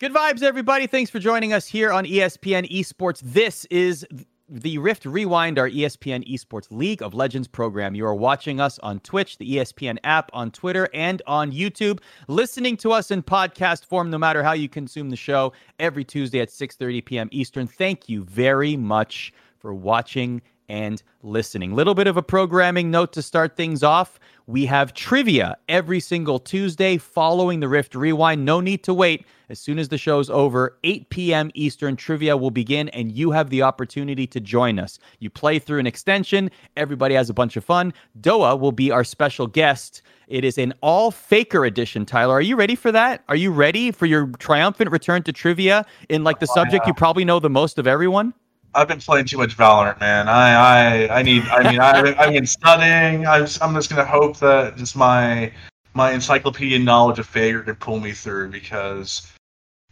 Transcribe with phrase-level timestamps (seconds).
[0.00, 0.86] Good vibes, everybody.
[0.86, 3.20] Thanks for joining us here on ESPN Esports.
[3.20, 4.06] This is
[4.48, 7.94] the Rift Rewind, our ESPN Esports League of Legends program.
[7.94, 12.00] You are watching us on Twitch, the ESPN app, on Twitter, and on YouTube.
[12.28, 16.40] Listening to us in podcast form, no matter how you consume the show, every Tuesday
[16.40, 17.28] at 6:30 p.m.
[17.30, 17.66] Eastern.
[17.66, 20.40] Thank you very much for watching
[20.70, 21.74] and listening.
[21.74, 24.20] Little bit of a programming note to start things off.
[24.46, 28.44] We have trivia every single Tuesday following the Rift Rewind.
[28.44, 29.26] No need to wait.
[29.48, 31.50] As soon as the show's over, 8 p.m.
[31.54, 35.00] Eastern, trivia will begin, and you have the opportunity to join us.
[35.18, 37.92] You play through an extension, everybody has a bunch of fun.
[38.20, 40.02] Doa will be our special guest.
[40.28, 42.34] It is an all faker edition, Tyler.
[42.34, 43.24] Are you ready for that?
[43.28, 46.90] Are you ready for your triumphant return to trivia in like the oh, subject yeah.
[46.90, 48.32] you probably know the most of everyone?
[48.74, 50.28] I've been playing too much Valorant, man.
[50.28, 51.42] I I, I need.
[51.44, 53.26] I mean, I, I've been studying.
[53.26, 55.52] I'm, I'm just gonna hope that just my
[55.94, 59.30] my encyclopedia knowledge of Faker can pull me through because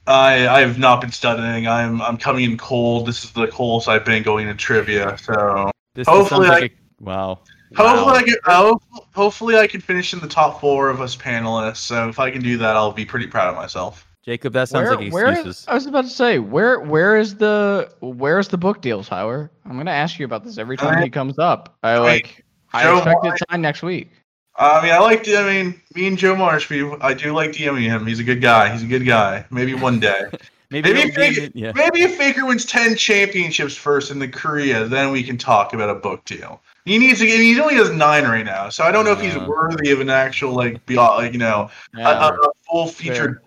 [0.07, 1.67] I I have not been studying.
[1.67, 3.07] I'm I'm coming in cold.
[3.07, 5.19] This is the coldest I've been going to trivia.
[5.19, 7.41] So this hopefully, like I, a, wow.
[7.77, 8.15] Hopefully, wow.
[8.15, 8.37] I can.
[8.47, 8.81] Oh,
[9.15, 11.77] hopefully, I can finish in the top four of us panelists.
[11.79, 14.08] So if I can do that, I'll be pretty proud of myself.
[14.25, 15.67] Jacob, that sounds where, like excuses.
[15.67, 19.03] Where, I was about to say, where where is the where is the book deal,
[19.03, 19.51] Tyler?
[19.65, 21.77] I'm gonna ask you about this every uh, time he comes up.
[21.83, 22.45] I like.
[22.73, 24.11] I expect it signed next week.
[24.59, 25.27] Uh, I mean, I like.
[25.29, 28.07] I mean, me and Joe Marsh, we, I do like DMing him.
[28.07, 28.73] He's a good guy.
[28.73, 29.47] He's a good guy.
[29.51, 30.23] Maybe one day.
[30.71, 31.73] maybe maybe if, Faker, yeah.
[31.75, 35.91] maybe if Faker wins ten championships first in the Korea, then we can talk about
[35.91, 36.61] a book deal.
[36.85, 37.27] He needs to.
[37.27, 40.01] Get, he only has nine right now, so I don't know if he's worthy of
[40.01, 43.41] an actual like, beyond, like you know, yeah, a, a, full featured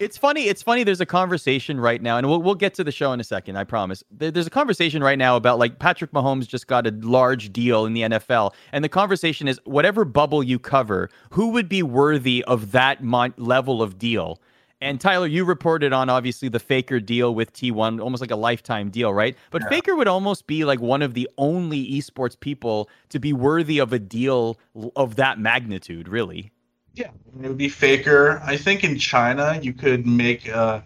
[0.00, 0.48] It's funny.
[0.48, 0.84] It's funny.
[0.84, 3.56] There's a conversation right now, and we'll we'll get to the show in a second.
[3.56, 4.02] I promise.
[4.10, 7.94] There's a conversation right now about like Patrick Mahomes just got a large deal in
[7.94, 12.72] the NFL, and the conversation is whatever bubble you cover, who would be worthy of
[12.72, 14.40] that mon- level of deal?
[14.82, 18.90] And Tyler, you reported on obviously the Faker deal with T1, almost like a lifetime
[18.90, 19.36] deal, right?
[19.52, 19.68] But yeah.
[19.68, 23.92] Faker would almost be like one of the only esports people to be worthy of
[23.92, 24.58] a deal
[24.96, 26.50] of that magnitude, really.
[26.94, 27.10] Yeah,
[27.42, 28.40] it would be Faker.
[28.44, 30.80] I think in China you could make uh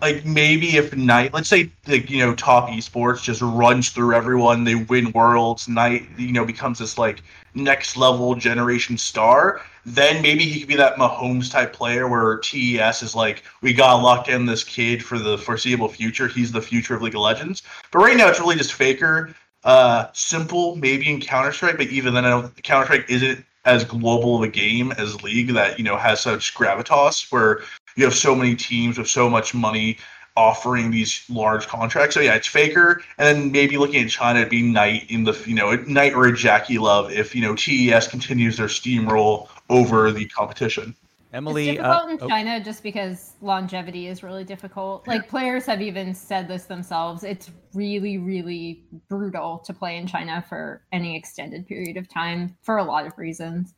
[0.00, 4.64] like maybe if Knight let's say like you know top esports just runs through everyone,
[4.64, 7.22] they win worlds, Knight you know becomes this like
[7.54, 13.02] next level generation star then maybe he could be that Mahomes type player where TES
[13.02, 16.28] is like, we gotta lock in this kid for the foreseeable future.
[16.28, 17.62] He's the future of League of Legends.
[17.90, 19.34] But right now it's really just Faker.
[19.62, 23.84] Uh, s1mple maybe in Counter Strike, but even then, i don't Counter Strike isn't as
[23.84, 27.60] global of a game as League that you know has such gravitas where
[27.96, 29.98] you have so many teams with so much money
[30.36, 32.14] offering these large contracts.
[32.14, 35.38] So yeah, it's Faker, and then maybe looking at China, it'd be Knight in the
[35.46, 40.26] you know Knight or a JackeyLove if you know TES continues their steamroll over the
[40.26, 40.94] competition.
[41.32, 42.28] Emily, it's difficult uh, in oh.
[42.28, 42.62] China oh.
[42.62, 45.06] just because longevity is really difficult.
[45.06, 47.22] Like players have even said this themselves.
[47.22, 52.78] It's really, really brutal to play in China for any extended period of time for
[52.78, 53.74] a lot of reasons.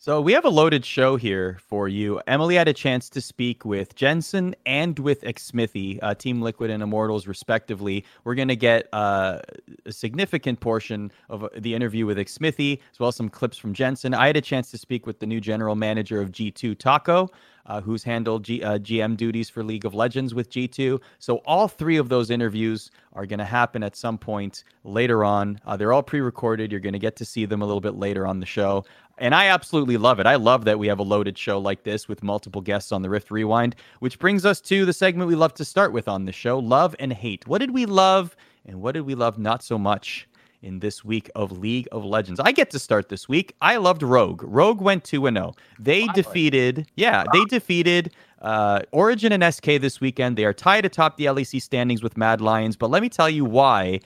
[0.00, 2.20] So we have a loaded show here for you.
[2.28, 6.84] Emily had a chance to speak with Jensen and with Xmithie, uh, Team Liquid and
[6.84, 8.04] Immortals, respectively.
[8.22, 9.40] We're going to get uh,
[9.86, 13.74] a significant portion of uh, the interview with Xmithie, as well as some clips from
[13.74, 14.14] Jensen.
[14.14, 17.28] I had a chance to speak with the new general manager of G2, Taco,
[17.66, 21.00] uh, who's handled G- uh, GM duties for League of Legends with G2.
[21.18, 25.60] So all three of those interviews are going to happen at some point later on.
[25.66, 26.70] Uh, they're all pre-recorded.
[26.70, 28.84] You're going to get to see them a little bit later on the show.
[29.20, 30.26] And I absolutely love it.
[30.26, 33.10] I love that we have a loaded show like this with multiple guests on the
[33.10, 36.32] Rift Rewind, which brings us to the segment we love to start with on the
[36.32, 37.46] show love and hate.
[37.46, 38.36] What did we love
[38.66, 40.28] and what did we love not so much
[40.62, 42.40] in this week of League of Legends?
[42.40, 43.54] I get to start this week.
[43.60, 44.42] I loved Rogue.
[44.44, 45.54] Rogue went 2 0.
[45.80, 50.36] They defeated, yeah, they defeated uh, Origen and SK this weekend.
[50.36, 52.76] They are tied atop the LEC standings with Mad Lions.
[52.76, 54.00] But let me tell you why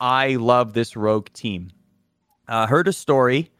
[0.00, 1.70] I love this Rogue team.
[2.48, 3.50] Uh, heard a story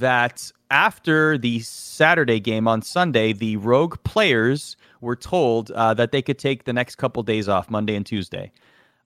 [0.00, 6.22] that after the Saturday game on Sunday, the Rogue players were told uh, that they
[6.22, 8.52] could take the next couple days off, Monday and Tuesday.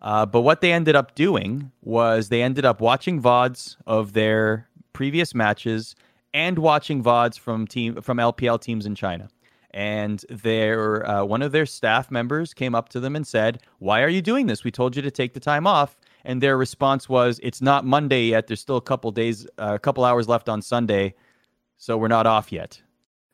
[0.01, 4.69] Uh, but what they ended up doing was they ended up watching VODs of their
[4.93, 5.95] previous matches
[6.35, 9.29] and watching VODs from team from LPL teams in China.
[9.71, 14.03] And their uh, one of their staff members came up to them and said, "Why
[14.03, 14.65] are you doing this?
[14.65, 18.27] We told you to take the time off." And their response was, "It's not Monday
[18.27, 18.47] yet.
[18.47, 21.15] There's still a couple days, uh, a couple hours left on Sunday,
[21.79, 22.81] so we're not off yet."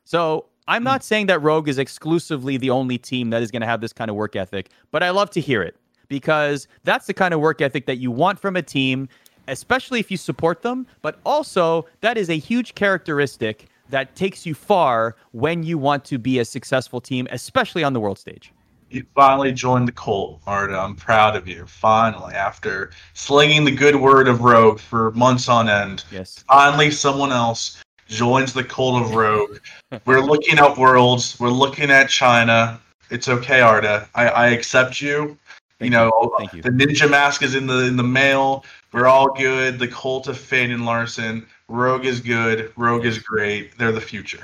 [0.03, 3.67] So I'm not saying that Rogue is exclusively the only team that is going to
[3.67, 5.75] have this kind of work ethic, but I love to hear it
[6.09, 9.09] because that's the kind of work ethic that you want from a team,
[9.47, 10.85] especially if you support them.
[11.01, 16.19] But also, that is a huge characteristic that takes you far when you want to
[16.19, 18.53] be a successful team, especially on the world stage.
[18.89, 20.77] You finally joined the cult, Arda.
[20.77, 21.65] I'm proud of you.
[21.67, 26.43] Finally, after slinging the good word of Rogue for months on end, Yes.
[26.47, 29.59] finally someone else joins the cult of Rogue.
[30.05, 31.39] We're looking at worlds.
[31.39, 32.79] We're looking at China.
[33.11, 34.09] It's okay, Arda.
[34.15, 35.37] I, I accept you.
[35.79, 36.61] Thank you know, Thank you.
[36.61, 38.65] the ninja mask is in the in the mail.
[38.91, 39.79] We're all good.
[39.79, 41.45] The cult of Fane and Larssen.
[41.69, 42.73] Rogue is good.
[42.75, 43.77] Rogue is great.
[43.77, 44.43] They're the future.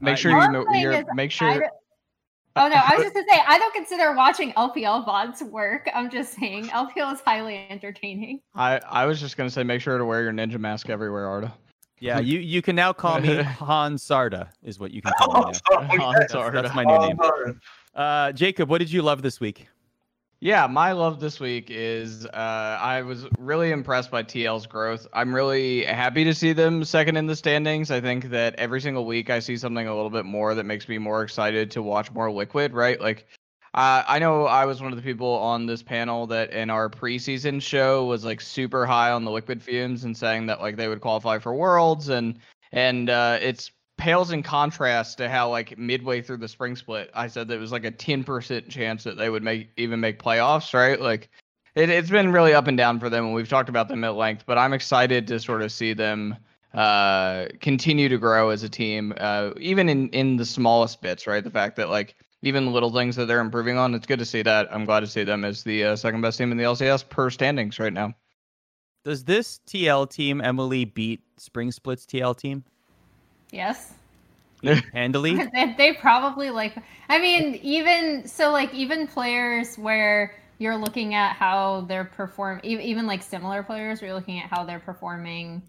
[0.00, 0.64] Make Uh, sure All you know.
[0.72, 1.70] You're, is make I sure.
[2.54, 5.88] Don't- Oh no, I was just gonna say I don't consider watching LPL VODs work.
[5.94, 8.40] I'm just saying LPL is highly entertaining.
[8.54, 11.52] I I was just gonna say, make sure to wear your ninja mask everywhere, Arda.
[12.00, 15.52] Yeah, you you can now call me Han Sarda, is what you can call me
[15.52, 15.58] now.
[15.70, 16.14] Oh, Han yes.
[16.18, 16.52] That's, Sarda.
[16.62, 17.60] that's my new name.
[17.94, 19.68] Uh, Jacob, what did you love this week?
[20.44, 25.06] Yeah, my love this week is uh, I was really impressed by TL's growth.
[25.12, 27.92] I'm really happy to see them second in the standings.
[27.92, 30.88] I think that every single week I see something a little bit more that makes
[30.88, 33.00] me more excited to watch more Liquid, right?
[33.00, 33.28] Like,
[33.74, 36.90] uh, I know I was one of the people on this panel that in our
[36.90, 40.88] preseason show was like super high on the Liquid fumes and saying that like they
[40.88, 42.36] would qualify for Worlds and
[42.72, 43.70] and uh, it's
[44.02, 47.60] pales in contrast to how like midway through the spring split i said that it
[47.60, 51.00] was like a 10% chance that they would make even make playoffs right?
[51.00, 51.30] Like
[51.76, 54.16] it, it's been really up and down for them and we've talked about them at
[54.16, 56.36] length but i'm excited to sort of see them
[56.74, 61.44] uh continue to grow as a team uh even in in the smallest bits right?
[61.44, 64.42] The fact that like even little things that they're improving on it's good to see
[64.42, 64.66] that.
[64.74, 67.30] I'm glad to see them as the uh, second best team in the lcs per
[67.30, 68.14] standings right now.
[69.04, 72.64] Does this TL team, Emily, beat Spring Split's TL team
[73.52, 73.92] Yes.
[74.92, 75.36] handily?
[75.54, 76.76] they, they probably like
[77.08, 82.78] i mean even so like even players where you're looking at how they're perform e-
[82.78, 85.62] even like similar players where you're looking at how they're performing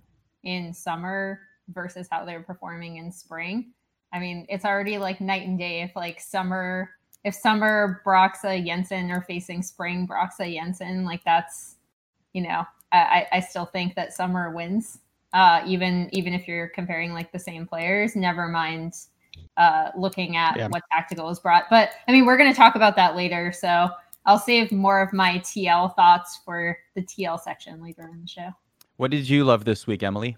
[0.44, 1.40] in summer
[1.70, 3.74] versus how they're performing in spring
[4.14, 6.90] i mean it's already like night and day if like summer
[7.24, 11.78] if summer Broxah jensen are facing spring Broxah jensen like that's
[12.34, 15.00] you know I, I I still think that summer wins
[15.34, 18.16] uh, even even if you're comparing like the same players.
[18.16, 18.94] Never mind
[19.58, 20.68] uh, looking at Yeah.
[20.68, 21.66] what tactical is brought.
[21.70, 23.90] But I mean, we're going to talk about that later, so
[24.26, 28.50] I'll save more of my TL thoughts for the TL section later in the show.
[28.98, 30.38] What did you love this week, Emily?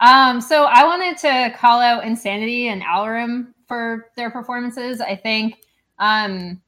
[0.00, 5.00] Um, so I wanted to call out Insanity and Alarum for their performances.
[5.00, 5.60] I think
[5.98, 6.60] um,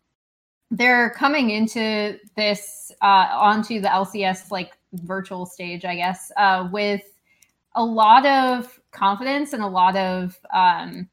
[0.71, 7.03] they're coming into this uh, onto the LCS like virtual stage, I guess, uh, with
[7.75, 11.09] a lot of confidence and a lot of um,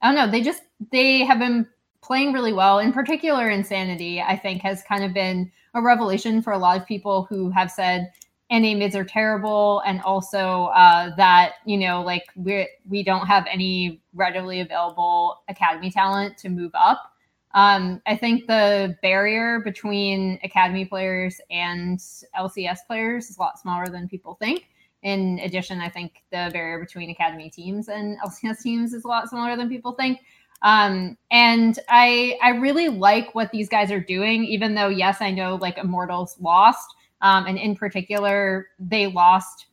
[0.00, 0.30] I don't know.
[0.30, 1.66] They just they have been
[2.02, 2.78] playing really well.
[2.78, 6.86] In particular, Insanity, I think, has kind of been a revelation for a lot of
[6.86, 8.12] people who have said
[8.50, 13.46] NA mids are terrible, and also uh, that you know, like we we don't have
[13.50, 17.12] any readily available academy talent to move up.
[17.54, 21.98] Um, I think the barrier between academy players and
[22.38, 24.68] LCS players is a lot smaller than people think.
[25.02, 29.28] In addition, I think the barrier between academy teams and LCS teams is a lot
[29.28, 30.20] smaller than people think.
[30.62, 35.32] Um, and I I really like what these guys are doing, even though yes, I
[35.32, 39.66] know like Immortals lost, um, and in particular they lost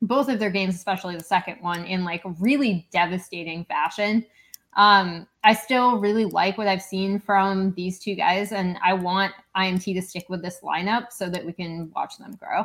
[0.00, 4.24] both of their games, especially the second one, in like really devastating fashion.
[4.76, 9.32] Um, I still really like what I've seen from these two guys, and I want
[9.56, 12.64] IMT to stick with this lineup so that we can watch them grow.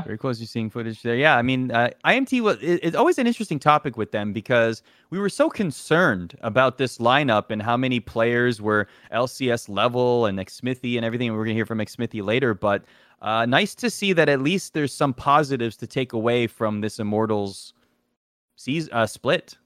[0.00, 1.16] Very close to seeing footage there.
[1.16, 4.82] Yeah, I mean, uh, IMT was it, it's always an interesting topic with them because
[5.10, 10.38] we were so concerned about this lineup and how many players were LCS level and
[10.38, 11.32] Xmithie and everything.
[11.32, 12.84] We're gonna hear from Xmithie later, but
[13.20, 16.98] uh, nice to see that at least there's some positives to take away from this
[17.00, 17.74] Immortals
[18.56, 19.58] season uh, split.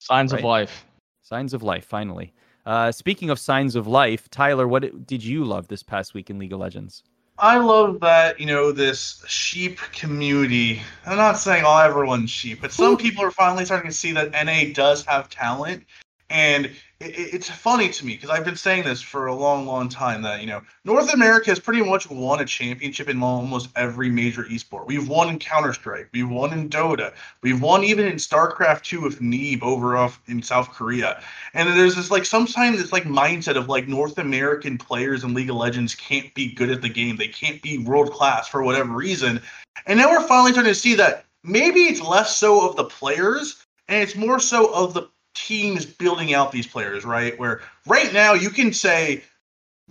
[0.00, 0.40] signs Right.
[0.40, 0.84] of life
[1.22, 2.32] Signs of life, finally.
[2.66, 6.40] Uh, speaking of signs of life, Tyler, what did you love this past week in
[6.40, 7.04] League of Legends?
[7.40, 10.82] I love that, you know, this sheep community.
[11.06, 14.32] I'm not saying all everyone's sheep, but some people are finally starting to see that
[14.32, 15.84] NA does have talent.
[16.28, 19.66] And it, it- it's funny to me because I've been saying this for a long,
[19.66, 23.70] long time that, you know, North America has pretty much won a championship in almost
[23.74, 24.86] every major esport.
[24.86, 29.00] We've won in Counter Strike, we've won in Dota, we've won even in StarCraft 2
[29.00, 31.22] with Neeb over off in South Korea.
[31.54, 35.50] And there's this like sometimes this like mindset of like North American players in League
[35.50, 37.16] of Legends can't be good at the game.
[37.16, 39.40] They can't be world class for whatever reason.
[39.86, 43.64] And now we're finally starting to see that maybe it's less so of the players
[43.88, 47.38] and it's more so of the teams building out these players, right?
[47.38, 49.22] Where right now you can say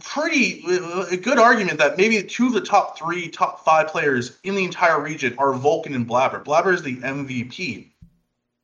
[0.02, 0.64] pretty
[1.12, 4.64] a good argument that maybe two of the top three, top five players in the
[4.64, 6.44] entire region are Vulcan and Blabber.
[6.44, 7.88] Blabber is the MVP.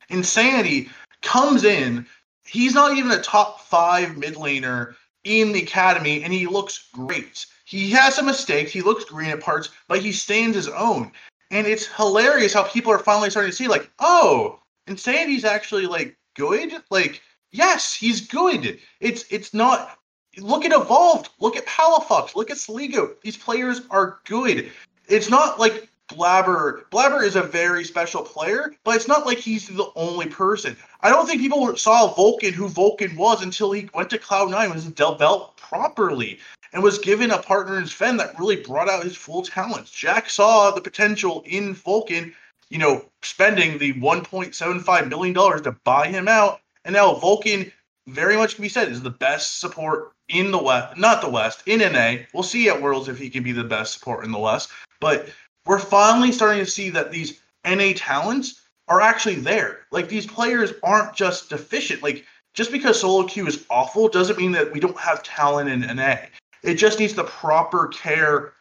[0.09, 0.89] Insanity
[1.21, 2.05] comes in
[2.45, 7.45] he's not even a top five mid laner in the academy, and he looks great.
[7.65, 8.71] He has some mistakes.
[8.71, 11.11] He looks green at parts, but he stands his own.
[11.51, 16.15] And it's hilarious how people are finally starting to see, like, oh, Insanity's actually like
[16.35, 16.73] good.
[16.89, 18.79] Like, yes, he's good.
[18.99, 19.97] It's it's not.
[20.37, 21.29] Look at Evolved.
[21.39, 22.35] Look at Palafox.
[22.35, 23.15] Look at Soligo.
[23.21, 24.69] These players are good.
[25.07, 26.83] It's not like Blabber.
[26.91, 30.77] Blabber is a very special player, but it's not like he's the only person.
[31.01, 34.73] I don't think people saw Vulcan who Vulcan was until he went to Cloud9 and
[34.73, 36.39] was developed properly
[36.73, 39.89] and was given a partner in Zven that really brought out his full talents.
[39.89, 42.35] Jack saw the potential in Vulcan,
[42.75, 46.59] you know, spending the $1.75 million to buy him out.
[46.83, 47.71] And now Vulcan,
[48.05, 51.63] very much can be said, is the best support in the West, not the West,
[51.67, 52.25] in NA.
[52.33, 54.71] We'll see at Worlds if he can be the best support in the West.
[54.99, 55.29] But
[55.65, 59.85] we're finally starting to see that these NA talents are actually there.
[59.91, 62.03] Like these players aren't just deficient.
[62.03, 65.95] Like just because solo queue is awful doesn't mean that we don't have talent in
[65.95, 66.17] NA.
[66.61, 68.51] It just needs the proper care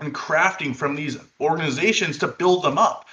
[0.00, 3.06] and crafting from these organizations to build them up.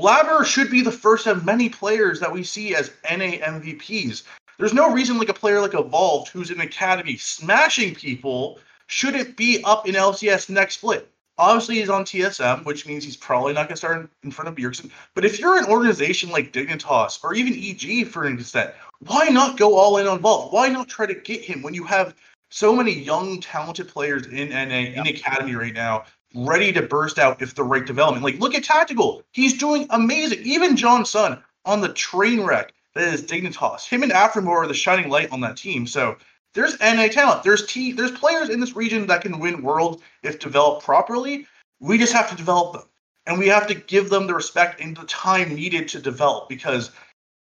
[0.00, 4.22] Blabber should be the first of many players that we see as NA MVPs.
[4.58, 9.62] There's no reason like a player like Evolved, who's in Academy smashing people, shouldn't be
[9.62, 11.10] up in LCS next split.
[11.36, 14.54] Obviously, he's on TSM, which means he's probably not going to start in front of
[14.54, 14.90] Bjergsen.
[15.14, 19.58] But if you're an organization like Dignitas or even EG for an extent, why not
[19.58, 20.50] go all in on Vault?
[20.50, 22.14] Why not try to get him when you have
[22.50, 27.42] so many young, talented players in NA, in Academy right now, ready to burst out
[27.42, 28.24] if the right development.
[28.24, 29.22] Like, look at Tactical.
[29.32, 30.40] He's doing amazing.
[30.42, 33.86] Even Johnsun on the train wreck that is Dignitas.
[33.86, 35.86] Him and Aphromoo are the shining light on that team.
[35.86, 36.16] So
[36.54, 37.42] there's NA talent.
[37.42, 41.46] There's T there's players in this region that can win world if developed properly.
[41.78, 42.88] We just have to develop them.
[43.26, 46.90] And we have to give them the respect and the time needed to develop because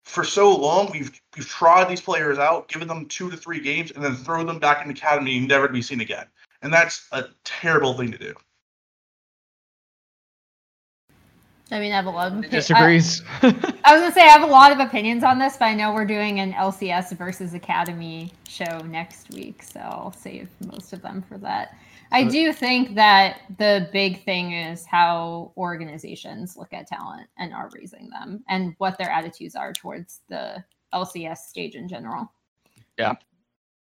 [0.04, 3.92] for so long we've we've tried these players out, given them two to three games,
[3.92, 6.26] and then throw them back in the academy never to be seen again.
[6.62, 8.36] And that's a terrible thing to do.
[11.72, 13.22] I mean, I have a lot of disagrees.
[13.42, 13.48] I,
[13.84, 15.94] I, was gonna say I have a lot of opinions on this, but I know
[15.94, 21.22] we're doing an LCS versus Academy show next week, so I'll save most of them
[21.22, 21.76] for that.
[22.12, 27.70] I do think that the big thing is how organizations look at talent and are
[27.76, 32.32] raising them and what their attitudes are towards the LCS stage in general.
[32.98, 33.14] Yeah.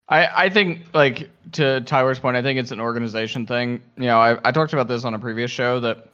[0.08, 3.80] I, I think like to Tyler's point, I think it's an organization thing.
[3.96, 6.08] You know, I, I talked about this on a previous show that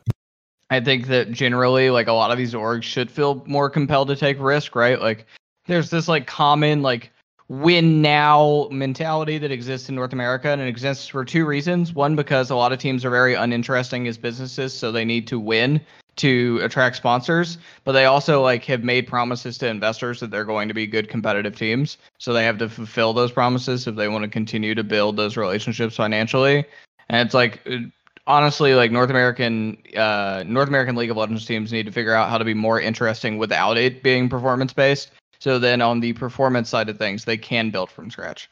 [0.70, 4.16] I think that generally like a lot of these orgs should feel more compelled to
[4.16, 5.00] take risk, right?
[5.00, 5.26] Like
[5.66, 7.10] there's this like common like
[7.48, 11.94] win now mentality that exists in North America, and it exists for two reasons.
[11.94, 15.40] One, because a lot of teams are very uninteresting as businesses, so they need to
[15.40, 15.80] win
[16.16, 20.66] to attract sponsors, but they also like have made promises to investors that they're going
[20.68, 21.96] to be good competitive teams.
[22.18, 25.36] So they have to fulfill those promises if they want to continue to build those
[25.36, 26.64] relationships financially.
[27.08, 27.66] And it's like
[28.28, 32.28] honestly, like North American uh, North American League of Legends teams need to figure out
[32.28, 35.10] how to be more interesting without it being performance based.
[35.40, 38.48] So then on the performance side of things, they can build from scratch.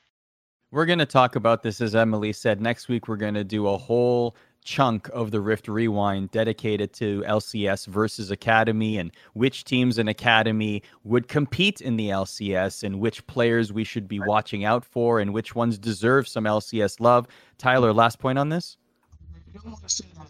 [0.72, 2.60] We're going to talk about this, as Emily said.
[2.60, 7.22] Next week, we're going to do a whole chunk of the Rift Rewind dedicated to
[7.22, 13.24] LCS versus Academy and which teams in Academy would compete in the LCS and which
[13.28, 17.28] players we should be watching out for and which ones deserve some LCS love.
[17.58, 18.76] Tyler, last point on this?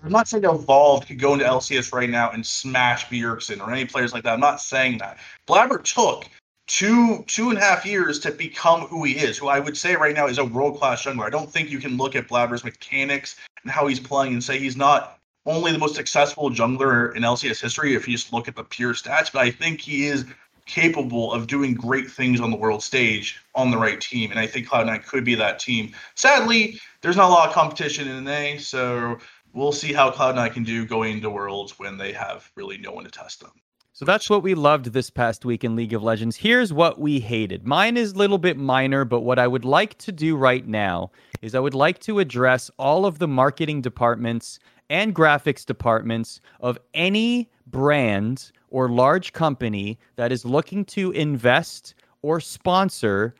[0.04, 3.84] I'm not saying Evolved could go into LCS right now and smash Bjergsen or any
[3.84, 4.34] players like that.
[4.34, 5.18] I'm not saying that.
[5.46, 6.26] Blabber took
[6.66, 9.96] two two and a half years to become who he is, who I would say
[9.96, 11.24] right now is a world class jungler.
[11.24, 14.58] I don't think you can look at Blabber's mechanics and how he's playing and say
[14.58, 18.56] he's not only the most successful jungler in LCS history if you just look at
[18.56, 20.24] the pure stats, but I think he is
[20.66, 24.30] capable of doing great things on the world stage on the right team.
[24.30, 25.92] And I think Cloud9 could be that team.
[26.14, 29.18] Sadly, there's not a lot of competition in A, so
[29.52, 33.04] we'll see how Cloud9 can do going into Worlds when they have really no one
[33.04, 33.52] to test them.
[33.92, 36.36] So that's what we loved this past week in League of Legends.
[36.36, 37.66] Here's what we hated.
[37.66, 41.10] Mine is a little bit minor, but what I would like to do right now
[41.40, 44.58] is I would like to address all of the marketing departments
[44.90, 52.40] and graphics departments of any brand or large company that is looking to invest or
[52.40, 53.34] sponsor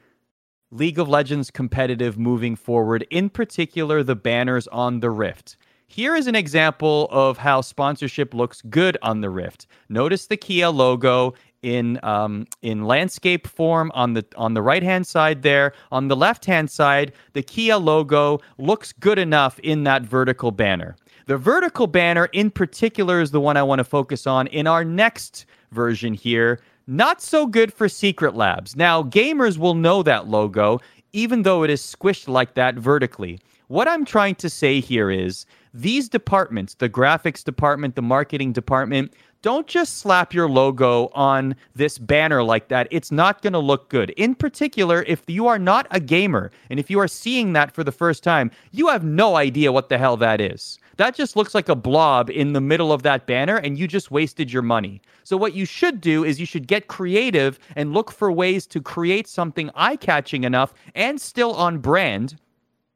[0.71, 5.56] League of Legends competitive moving forward, in particular the banners on the Rift.
[5.88, 9.68] Here is an example of how sponsorship looks good on the Rift.
[9.88, 15.06] Notice the Kia logo in um, in landscape form on the on the right hand
[15.06, 15.73] side there.
[15.92, 20.97] On the left hand side, the Kia logo looks good enough in that vertical banner.
[21.26, 24.85] The vertical banner in particular is the one I want to focus on in our
[24.85, 26.61] next version here.
[26.87, 28.76] Not so good for Secret Labs.
[28.76, 30.78] Now, gamers will know that logo,
[31.12, 33.40] even though it is squished like that vertically.
[33.66, 39.12] What I'm trying to say here is these departments, the graphics department, the marketing department,
[39.42, 42.87] don't just slap your logo on this banner like that.
[42.92, 44.11] It's not going to look good.
[44.11, 47.83] In particular, if you are not a gamer and if you are seeing that for
[47.83, 50.78] the first time, you have no idea what the hell that is.
[50.97, 54.11] That just looks like a blob in the middle of that banner, and you just
[54.11, 55.03] wasted your money.
[55.25, 58.81] So, what you should do is you should get creative and look for ways to
[58.81, 62.37] create something eye catching enough and still on brand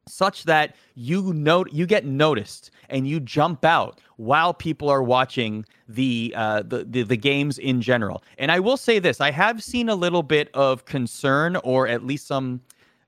[0.07, 5.63] such that you note you get noticed and you jump out while people are watching
[5.87, 8.23] the, uh, the, the the games in general.
[8.37, 12.03] And I will say this: I have seen a little bit of concern, or at
[12.03, 12.61] least some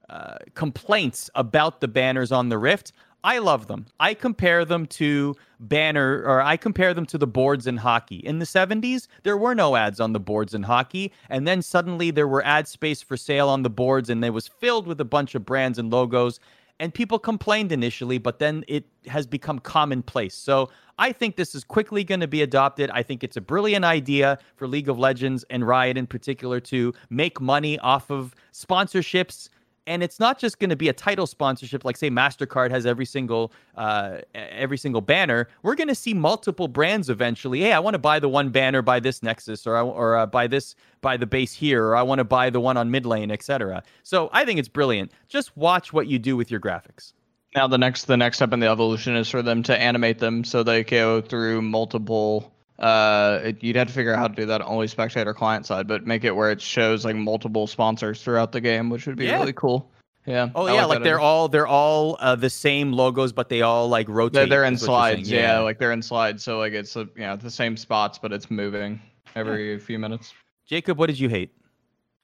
[0.10, 2.92] uh, complaints about the banners on the Rift.
[3.24, 3.86] I love them.
[4.00, 8.18] I compare them to banner or I compare them to the boards in hockey.
[8.18, 12.12] In the 70s, there were no ads on the boards in hockey, and then suddenly
[12.12, 15.06] there were ad space for sale on the boards and it was filled with a
[15.06, 16.39] bunch of brands and logos
[16.80, 20.34] and people complained initially, but then it has become commonplace.
[20.34, 22.89] So I think this is quickly going to be adopted.
[22.92, 26.94] I think it's a brilliant idea for League of Legends and Riot in particular to
[27.10, 29.50] make money off of sponsorships
[29.88, 33.06] and it's not just going to be a title sponsorship like say mastercard has every
[33.06, 35.48] single uh, every single banner.
[35.62, 37.62] We're going to see multiple brands eventually.
[37.62, 40.48] Hey i want to buy the one banner by this nexus or or uh, buy
[40.48, 43.32] this by the base here or i want to buy the one on mid lane
[43.32, 45.12] etc so i think it's brilliant.
[45.28, 47.13] Just watch what you do with your graphics.
[47.56, 50.44] Now the next the next step in the evolution is for them to animate them
[50.44, 54.46] so they go through multiple uh it, you'd have to figure out how to do
[54.46, 58.51] that only spectator client side but make it where it shows like multiple sponsors throughout
[58.51, 59.39] the game which would be Yeah.
[59.39, 59.92] really cool
[60.25, 61.25] yeah oh I yeah like that they're idea.
[61.25, 64.74] all they're all uh, the same logos but they all like rotate they're, they're in
[64.74, 65.25] is what you're saying.
[65.25, 65.60] slides yeah.
[65.60, 68.50] like they're in slides so like it's uh, you know the same spots but it's
[68.50, 69.00] moving
[69.36, 70.34] every few minutes
[70.65, 71.51] jacob what did you hate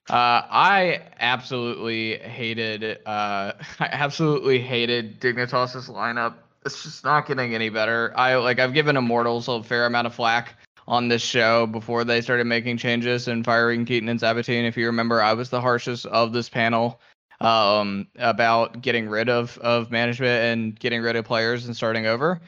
[0.08, 2.98] Uh, I absolutely hated.
[3.06, 6.34] Uh, I absolutely hated Dignitas's lineup.
[6.64, 8.12] It's just not getting any better.
[8.16, 8.58] I like.
[8.58, 10.54] I've given Immortals a fair amount of flack
[10.86, 14.66] on this show before they started making changes and firing Keaton and Sabatine.
[14.66, 17.00] If you remember, I was the harshest of this panel
[17.40, 22.40] um, about getting rid of of management and getting rid of players and starting over.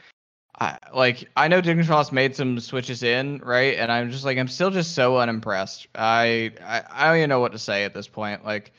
[0.59, 3.77] I, like I know Dignitas made some switches in, right?
[3.77, 5.87] And I'm just like I'm still just so unimpressed.
[5.95, 8.45] I, I I don't even know what to say at this point.
[8.45, 8.73] Like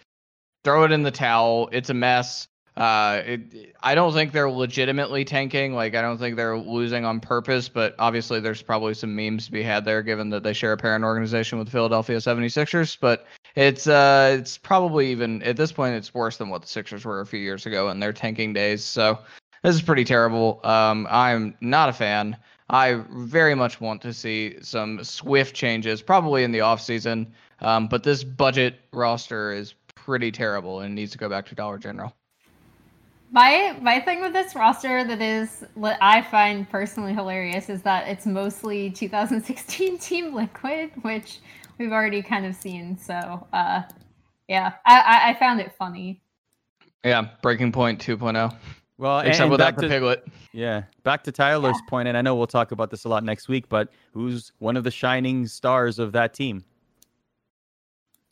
[0.62, 1.68] throw it in the towel.
[1.72, 2.46] It's a mess.
[2.76, 5.74] Uh, it, I don't think they're legitimately tanking.
[5.74, 7.68] Like I don't think they're losing on purpose.
[7.68, 10.76] But obviously there's probably some memes to be had there, given that they share a
[10.76, 12.96] parent organization with Philadelphia 76ers.
[13.00, 17.04] But it's uh it's probably even at this point it's worse than what the Sixers
[17.04, 18.82] were a few years ago in their tanking days.
[18.82, 19.18] So
[19.62, 20.60] this is pretty terrible.
[20.64, 22.36] Um, I'm not a fan.
[22.70, 27.28] I very much want to see some swift changes, probably in the offseason.
[27.60, 31.78] Um, but this budget roster is pretty terrible and needs to go back to Dollar
[31.78, 32.14] General.
[33.30, 38.06] My my thing with this roster that is what I find personally hilarious is that
[38.06, 41.40] it's mostly 2016 Team Liquid, which
[41.78, 42.96] we've already kind of seen.
[42.96, 43.82] So uh,
[44.48, 46.20] yeah, I, I I found it funny.
[47.04, 48.56] Yeah, Breaking Point 2.0.
[48.98, 50.26] well and- Except and without back the to- piglet.
[50.52, 53.48] Yeah, back to Tyler's point, and I know we'll talk about this a lot next
[53.48, 56.64] week, but who's one of the shining stars of that team?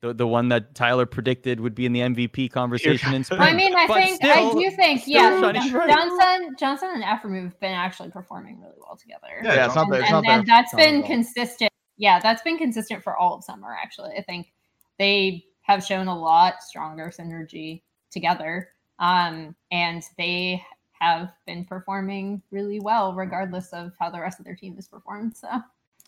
[0.02, 3.40] The the one that Tyler predicted would be in the MVP conversation in spring.
[3.40, 5.52] I mean, I But think still- I do think still yeah.
[5.52, 9.40] Johnsun Johnsun and Aphromoo have been actually performing really well together.
[9.44, 11.70] Yeah, Yeah, it's not and, it's and, not their and that's strong been consistent.
[11.96, 13.76] Yeah, that's been consistent for all of summer.
[13.80, 14.52] Actually, I think
[14.98, 20.64] they have shown a lot stronger synergy together, um, and they
[21.00, 25.36] have been performing really well, regardless of how the rest of their team has performed.
[25.36, 25.48] So,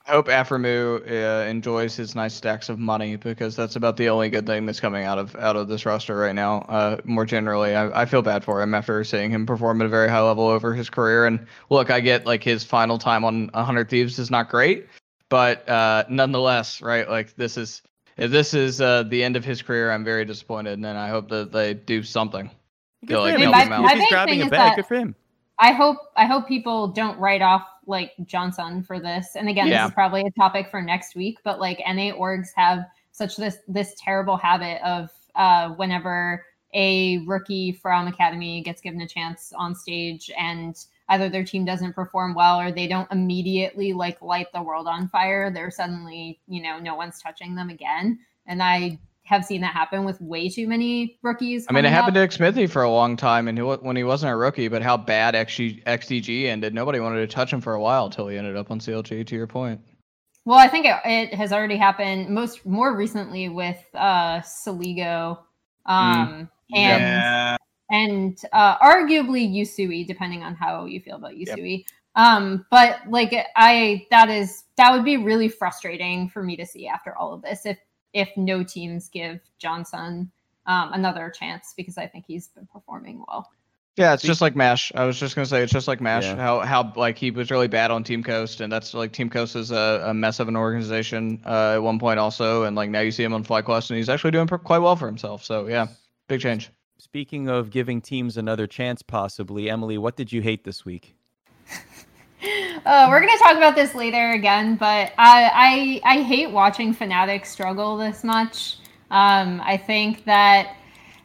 [0.06, 4.28] I hope Aphromoo uh, enjoys his nice stacks of money because that's about the only
[4.28, 6.58] good thing that's coming out of out of this roster right now.
[6.68, 9.88] Uh, more generally, I, I feel bad for him after seeing him perform at a
[9.88, 11.24] very high level over his career.
[11.24, 14.88] And look, I get like his final time on 100 Thieves is not great,
[15.30, 17.08] but uh, nonetheless, right?
[17.08, 17.80] Like this is
[18.18, 21.08] if this is uh, the end of his career, I'm very disappointed, and then I
[21.08, 22.50] hope that they do something.
[23.06, 23.52] Good for like, him.
[23.52, 24.94] help If him he's- My he's big grabbing thing a is bag, that- good for
[24.96, 25.14] him.
[25.58, 29.36] I hope I hope people don't write off like Johnsun for this.
[29.36, 29.82] And again, Yeah.
[29.84, 33.58] this is probably a topic for next week, but like NA orgs have such this
[33.68, 36.44] this terrible habit of uh whenever
[36.74, 41.92] a rookie from academy gets given a chance on stage and either their team doesn't
[41.92, 46.62] perform well or they don't immediately like light the world on fire, they're suddenly, you
[46.62, 48.18] know, no one's touching them again.
[48.46, 51.66] And I have seen that happen with way too many rookies.
[51.68, 52.30] I mean, it coming happened up.
[52.30, 54.96] to Xmithie for a long time, and he, when he wasn't a rookie, but how
[54.96, 58.56] bad XG, XDG ended, nobody wanted to touch him for a while until he ended
[58.56, 59.26] up on CLG.
[59.26, 59.80] To your point,
[60.44, 65.38] well, I think it, it, has already happened most more recently with uh Soligo.
[65.86, 66.48] Um mm.
[66.74, 67.56] and yeah.
[67.90, 71.78] and uh arguably Yusui, depending on how you feel about Yusui.
[71.78, 71.86] Yep.
[72.16, 76.86] Um, but like I that is that would be really frustrating for me to see
[76.86, 77.78] after all of this if
[78.14, 80.30] if no teams give Johnsun
[80.66, 83.50] um, another chance because I think he's been performing well.
[83.96, 84.90] Yeah, it's just like Mash.
[84.96, 86.24] I was just gonna say it's just like Mash.
[86.24, 86.34] Yeah.
[86.34, 89.54] How how like he was really bad on Team Coast, and that's like Team Coast
[89.54, 93.00] is a, a mess of an organization uh, at one point also, and like now
[93.00, 95.44] you see him on FlyQuest, and he's actually doing quite well for himself.
[95.44, 95.86] So yeah,
[96.26, 96.70] big change.
[96.98, 101.14] Speaking of giving teams another chance, possibly Emily, what did you hate this week?
[102.86, 107.46] uh, we're gonna talk about this later again, but I I, I hate watching Fnatic
[107.46, 108.78] struggle this much.
[109.10, 110.76] Um, I think that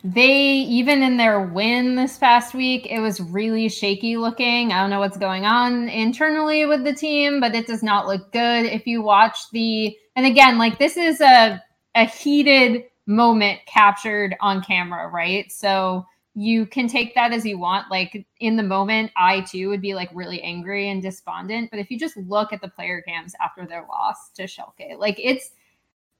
[0.03, 4.71] they even in their win this past week it was really shaky looking.
[4.71, 8.31] I don't know what's going on internally with the team but it does not look
[8.31, 8.65] good.
[8.65, 11.61] If you watch the and again like this is a
[11.95, 15.51] a heated moment captured on camera right?
[15.51, 16.05] So
[16.39, 17.91] you can take that as you want.
[17.91, 21.69] Like in the moment i too would be like really angry and despondent.
[21.69, 25.19] But if you just look at the player cams after their loss to Schalke like
[25.21, 25.51] it's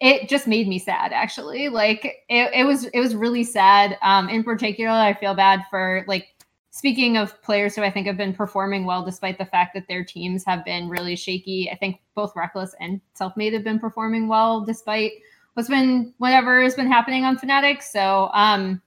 [0.01, 1.69] it just made me sad actually.
[1.69, 3.97] Like it, it was it was really sad.
[4.01, 6.27] Um in particular i feel bad for like
[6.71, 10.03] speaking of players who i think have been performing well despite the fact that their
[10.03, 11.69] teams have been really shaky.
[11.71, 15.13] I think both Reckless and selfmade have been performing well despite
[15.53, 17.81] what's been whatever has been happening on Fnatic.
[17.81, 18.81] So um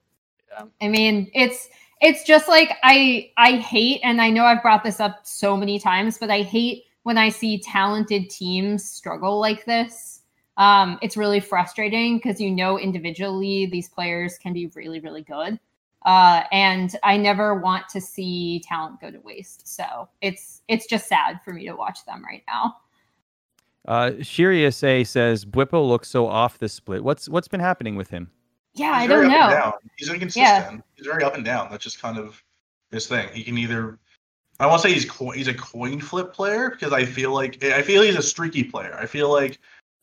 [0.52, 0.64] yeah.
[0.80, 1.68] i mean it's
[2.00, 5.78] it's just like i i hate and i know i've brought this up so many
[5.78, 10.22] times but i hate when i see talented teams struggle like this
[10.56, 15.58] um, it's really frustrating because you know individually these players can be really, really good.
[16.04, 19.66] Uh, and I never want to see talent go to waste.
[19.66, 22.76] So it's it's just sad for me to watch them right now.
[23.86, 27.02] Uh, Shirius A says Bwipo looks so off the split.
[27.02, 28.30] What's what's been happening with him?
[28.74, 29.72] Yeah, He's I don't know.
[29.96, 30.44] He's inconsistent.
[30.44, 30.78] Yeah.
[30.96, 31.68] He's very up and down.
[31.70, 32.42] That's just kind of
[32.90, 33.28] his thing.
[33.32, 33.98] He can either
[34.60, 37.82] I won't say he's co- he's a coin flip player because I feel like I
[37.82, 38.96] feel he's a streaky player.
[38.98, 39.58] I feel like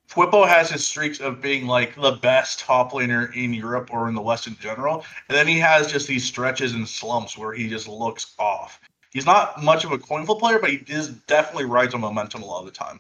[0.10, 4.15] Bwipo has his streaks of being like the best top laner in Europe or in
[4.15, 7.69] the West in general, and then he has just these stretches and slumps where he
[7.69, 8.82] just looks off.
[9.12, 12.43] He's not much of a coin flip player, but he is definitely rides on momentum
[12.43, 12.99] a lot of the time.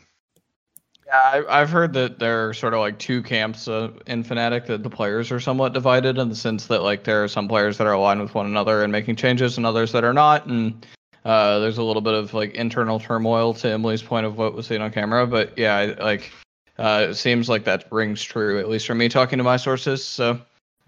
[1.09, 4.67] Yeah, I, have heard that there are sort of like two camps uh, in Fnatic
[4.67, 7.79] that the players are somewhat divided in the sense that like there are some players
[7.79, 10.85] that are aligned with one another and making changes, and others that are not, and
[11.25, 14.67] uh, there's a little bit of like internal turmoil to Emily's point of what was
[14.67, 15.25] seen on camera.
[15.25, 16.31] But yeah, like
[16.77, 20.05] uh, it seems like that rings true, at least for me talking to my sources.
[20.05, 20.39] So,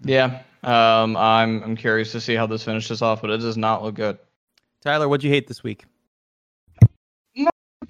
[0.04, 3.82] yeah, um, I'm I'm curious to see how this finishes off, but it does not
[3.82, 4.18] look good.
[4.82, 5.84] Tyler, what'd you hate this week?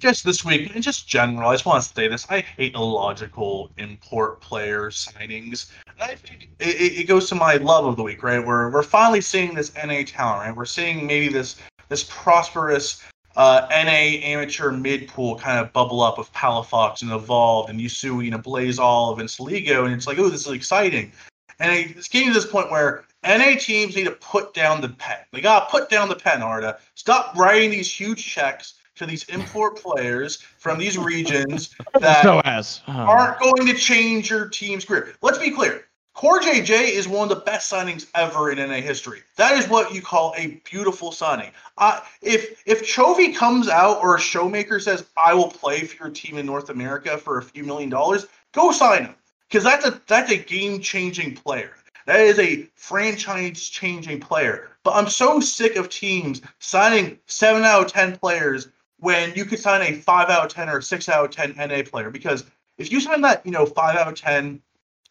[0.03, 1.47] Just this week, in just general.
[1.47, 5.71] I just want to say this: I hate illogical import player signings.
[5.97, 8.45] I think it, it goes to my love of the week, right?
[8.45, 10.53] We're we're finally seeing this NA talent, right?
[10.53, 11.55] We're seeing maybe this
[11.87, 13.01] this prosperous
[13.37, 18.29] uh, NA amateur mid pool kind of bubble up of Palafox and Evolved and Usui
[18.33, 21.13] and Blaze Olive and Soligo, and it's like, oh, this is exciting.
[21.61, 25.19] And it's getting to this point where NA teams need to put down the pen.
[25.31, 26.79] They gotta put down the pen, Arda.
[26.95, 32.81] Stop writing these huge checks to these import players from these regions that so as.
[32.87, 32.91] Oh.
[32.91, 35.13] aren't going to change your team's career.
[35.21, 35.85] Let's be clear.
[36.15, 39.21] CoreJJ is one of the best signings ever in NA history.
[39.35, 41.51] That is what you call a beautiful signing.
[41.77, 46.13] Uh, if if Chovy comes out or a showmaker says, "I will play for your
[46.13, 49.15] team in North America for a few million dollars," go sign him
[49.49, 51.71] because that's a that's a game changing player.
[52.05, 54.69] That is a franchise changing player.
[54.83, 58.67] But I'm so sick of teams signing seven out of ten players
[59.03, 61.83] when you could sign a five out of ten or six out of ten NA
[61.83, 62.45] player because
[62.77, 64.61] if you sign that you know five out of ten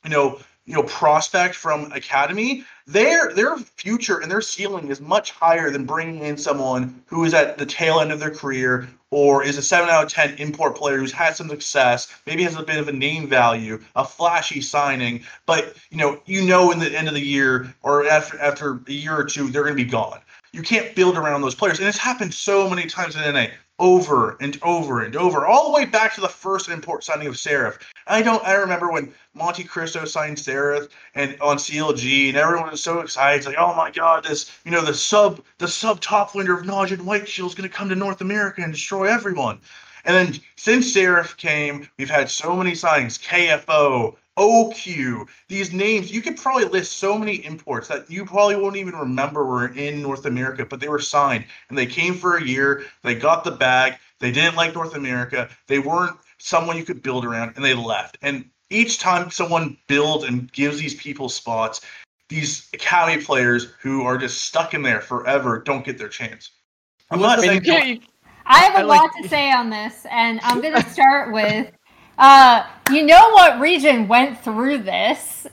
[0.02, 5.32] you know you know prospect from academy their their future and their ceiling is much
[5.32, 9.44] higher than bringing in someone who is at the tail end of their career or
[9.44, 12.62] is a 7 out of 10 import player who's had some success maybe has a
[12.62, 16.96] bit of a name value a flashy signing but you know you know in the
[16.96, 19.88] end of the year or after after a year or two they're going to be
[19.88, 20.20] gone.
[20.52, 23.46] You can't build around those players and it's happened so many times in NA
[23.82, 27.36] over and over and over, all the way back to the first import signing of
[27.36, 27.80] Seraph.
[28.06, 28.42] I don't.
[28.46, 33.38] I remember when Monte Cristo signed Seraph and on CLG, and everyone was so excited.
[33.38, 36.64] It's like, oh my god, this you know the sub the sub top laner of
[36.64, 39.58] Najin White Shield is going to come to North America and destroy everyone.
[40.04, 46.22] And then since Seraph came, we've had so many signings: KFO, OQ, these names, you
[46.22, 50.24] could probably list so many imports that you probably won't even remember were in North
[50.24, 52.84] America, but they were signed and they came for a year.
[53.02, 53.94] They got the bag.
[54.20, 55.48] They didn't like North America.
[55.66, 58.18] They weren't someone you could build around, and they left.
[58.22, 61.82] And each time someone builds and gives these people spots,
[62.28, 66.50] these academy players who are just stuck in there forever don't get their chance.
[67.10, 67.62] I'm not saying
[68.46, 71.70] I have a I lot to say on this, and I'm going to start with
[72.18, 75.46] uh, you know what region went through this?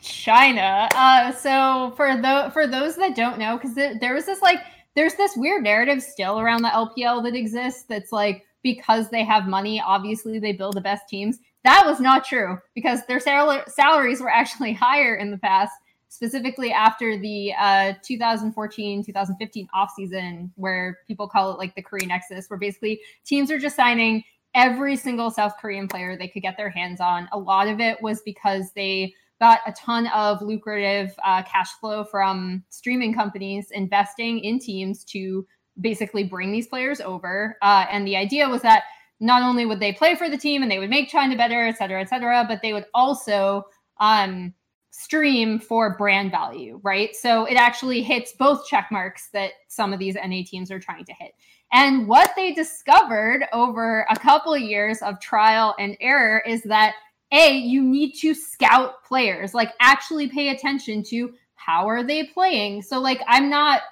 [0.00, 0.88] China.
[0.94, 4.60] Uh, so for the for those that don't know, because there, was this like
[4.94, 9.46] there's this weird narrative still around the LPL that exists that's like because they have
[9.46, 11.38] money, obviously they build the best teams.
[11.64, 15.72] That was not true because their sal- salaries were actually higher in the past,
[16.08, 22.48] specifically after the uh, 2014 2015 offseason, where people call it like the Korean Nexus,
[22.48, 26.70] where basically teams are just signing every single South Korean player they could get their
[26.70, 27.28] hands on.
[27.32, 32.04] A lot of it was because they got a ton of lucrative uh, cash flow
[32.04, 35.46] from streaming companies investing in teams to
[35.80, 37.56] basically bring these players over.
[37.62, 38.84] Uh, and the idea was that
[39.20, 41.78] not only would they play for the team and they would make China better, et
[41.78, 43.64] cetera, et cetera, but they would also
[43.98, 44.52] um,
[44.90, 47.14] stream for brand value, right?
[47.14, 51.04] So it actually hits both check marks that some of these NA teams are trying
[51.04, 51.32] to hit.
[51.72, 56.94] And what they discovered over a couple of years of trial and error is that
[57.32, 62.82] a you need to scout players like actually pay attention to how are they playing.
[62.82, 63.82] So like i'm not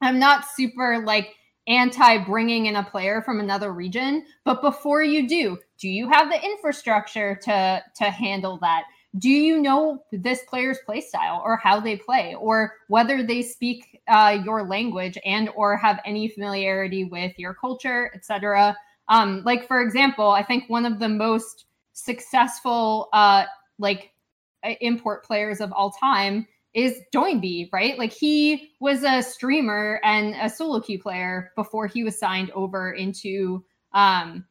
[0.00, 1.34] i'm not super like
[1.66, 6.30] anti bringing in a player from another region but before you do do you have
[6.30, 8.84] the infrastructure to to handle that
[9.18, 14.00] do you know this player's play style or how they play or whether they speak
[14.08, 18.76] uh, your language and or have any familiarity with your culture etc
[19.08, 23.44] um, like for example i think one of the most successful uh
[23.78, 24.10] like
[24.80, 27.96] import players of all time is Doinb, right?
[27.98, 32.92] Like he was a streamer and a solo queue player before he was signed over
[32.92, 34.44] into um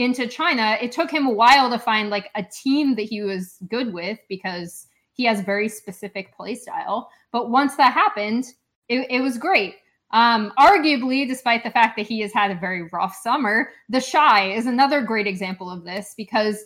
[0.00, 0.78] into China.
[0.80, 4.18] It took him a while to find like a team that he was good with
[4.28, 7.10] because he has very specific play style.
[7.30, 8.46] But once that happened,
[8.88, 9.76] it, it was great.
[10.12, 14.50] Um, arguably, despite the fact that he has had a very rough summer, the Shy
[14.52, 16.64] is another great example of this because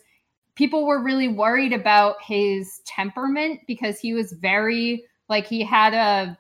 [0.55, 6.39] people were really worried about his temperament because he was very like he had a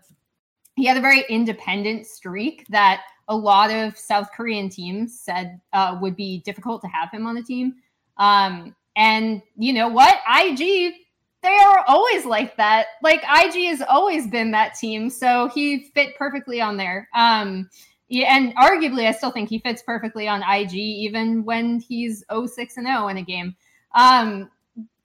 [0.76, 5.98] he had a very independent streak that a lot of South Korean teams said uh,
[6.00, 7.74] would be difficult to have him on the team.
[8.16, 10.16] Um, and you know what?
[10.28, 10.94] IG,
[11.42, 12.86] they are always like that.
[13.02, 17.08] Like IG has always been that team, so he fit perfectly on there.
[17.14, 17.68] Um,
[18.08, 22.76] yeah, and arguably, I still think he fits perfectly on IG, even when he's 06
[22.76, 23.56] and 0 in a game.
[23.94, 24.50] Um,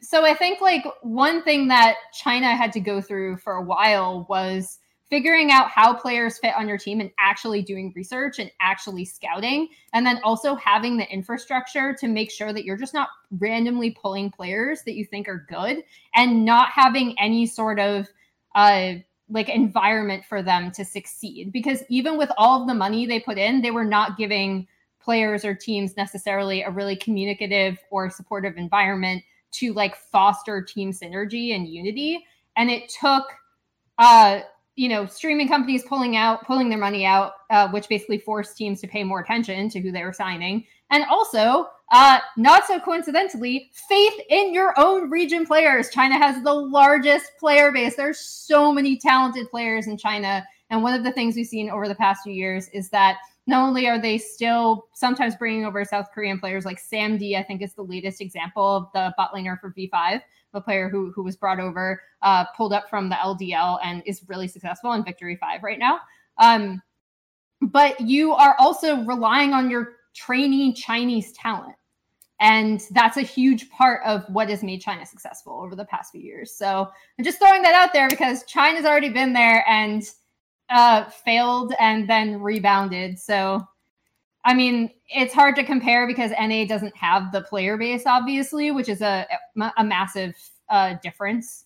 [0.01, 4.25] so I think like one thing that China had to go through for a while
[4.29, 4.79] was
[5.09, 9.67] figuring out how players fit on your team and actually doing research and actually scouting
[9.93, 14.29] and then also having the infrastructure to make sure that you're just not randomly pulling
[14.29, 15.83] players that you think are good
[16.15, 18.07] and not having any sort of
[18.55, 18.93] uh
[19.31, 21.51] like environment for them to succeed.
[21.51, 24.67] Because even with all of the money they put in they were not giving
[25.01, 31.55] players or teams necessarily a really communicative or supportive environment to like foster team synergy
[31.55, 32.23] and unity.
[32.55, 33.25] And it took
[33.97, 34.41] uh
[34.75, 38.79] you know streaming companies pulling out pulling their money out uh, which basically forced teams
[38.81, 40.65] to pay more attention to who they were signing.
[40.91, 45.89] And also uh not so coincidentally faith in your own region players.
[45.89, 47.95] China has the largest player base.
[47.95, 50.45] There's so many talented players in china.
[50.69, 53.17] And one of the things we've seen over the past few years is that
[53.49, 57.43] not only are they still sometimes bringing over South Korean players like Sam D, I
[57.43, 60.21] think is the latest example of the bot laner for V5,
[60.53, 64.23] a player who who was brought over, uh, pulled up from the LDL and is
[64.27, 65.99] really successful in Victory 5 right now.
[66.37, 66.81] Um,
[67.61, 71.75] but you are also relying on your trainee Chinese talent.
[72.41, 76.21] And that's a huge part of what has made China successful over the past few
[76.21, 76.55] years.
[76.55, 80.09] So I'm just throwing that out there because China's already been there and
[80.69, 83.19] uh, failed and then rebounded.
[83.19, 83.67] So,
[84.45, 88.89] I mean, it's hard to compare because NA doesn't have the player base, obviously, which
[88.89, 89.27] is a,
[89.77, 90.35] a massive
[90.69, 91.65] uh, difference.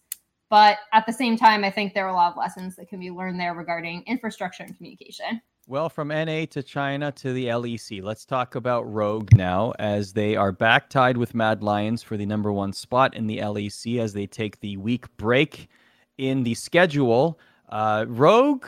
[0.50, 3.00] But at the same time, I think there are a lot of lessons that can
[3.00, 5.42] be learned there regarding infrastructure and communication.
[5.66, 10.36] Well, from NA to China to the LEC, let's talk about Rogue now, as they
[10.36, 14.12] are back tied with Mad Lions for the number one spot in the LEC as
[14.12, 15.70] they take the week break
[16.18, 17.40] in the schedule.
[17.70, 18.66] Uh, Rogue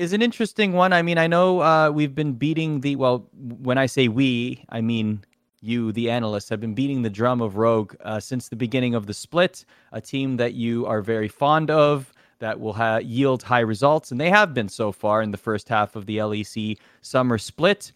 [0.00, 0.92] is an interesting one.
[0.92, 3.26] I mean, I know uh, we've been beating the well.
[3.34, 5.24] When I say we, I mean
[5.60, 9.06] you, the analysts, have been beating the drum of Rogue uh, since the beginning of
[9.06, 9.64] the split.
[9.92, 14.20] A team that you are very fond of, that will ha- yield high results, and
[14.20, 17.92] they have been so far in the first half of the LEC summer split.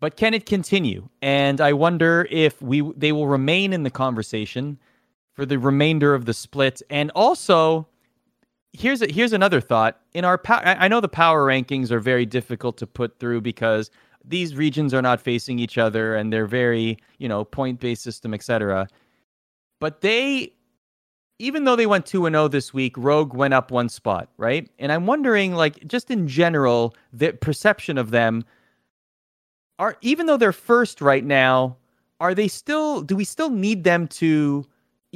[0.00, 1.08] but can it continue?
[1.22, 4.78] And I wonder if we they will remain in the conversation
[5.32, 6.82] for the remainder of the split.
[6.90, 7.88] And also,
[8.76, 10.00] here's a, here's another thought.
[10.14, 13.90] In our pow- I know the power rankings are very difficult to put through because
[14.24, 18.34] these regions are not facing each other and they're very you know point based system,
[18.34, 18.88] etc.
[19.80, 20.52] But they
[21.38, 24.70] even though they went 2 and 0 this week, Rogue went up one spot, right?
[24.78, 28.44] And I'm wondering like just in general the perception of them
[29.78, 31.76] are even though they're first right now,
[32.20, 34.66] are they still do we still need them to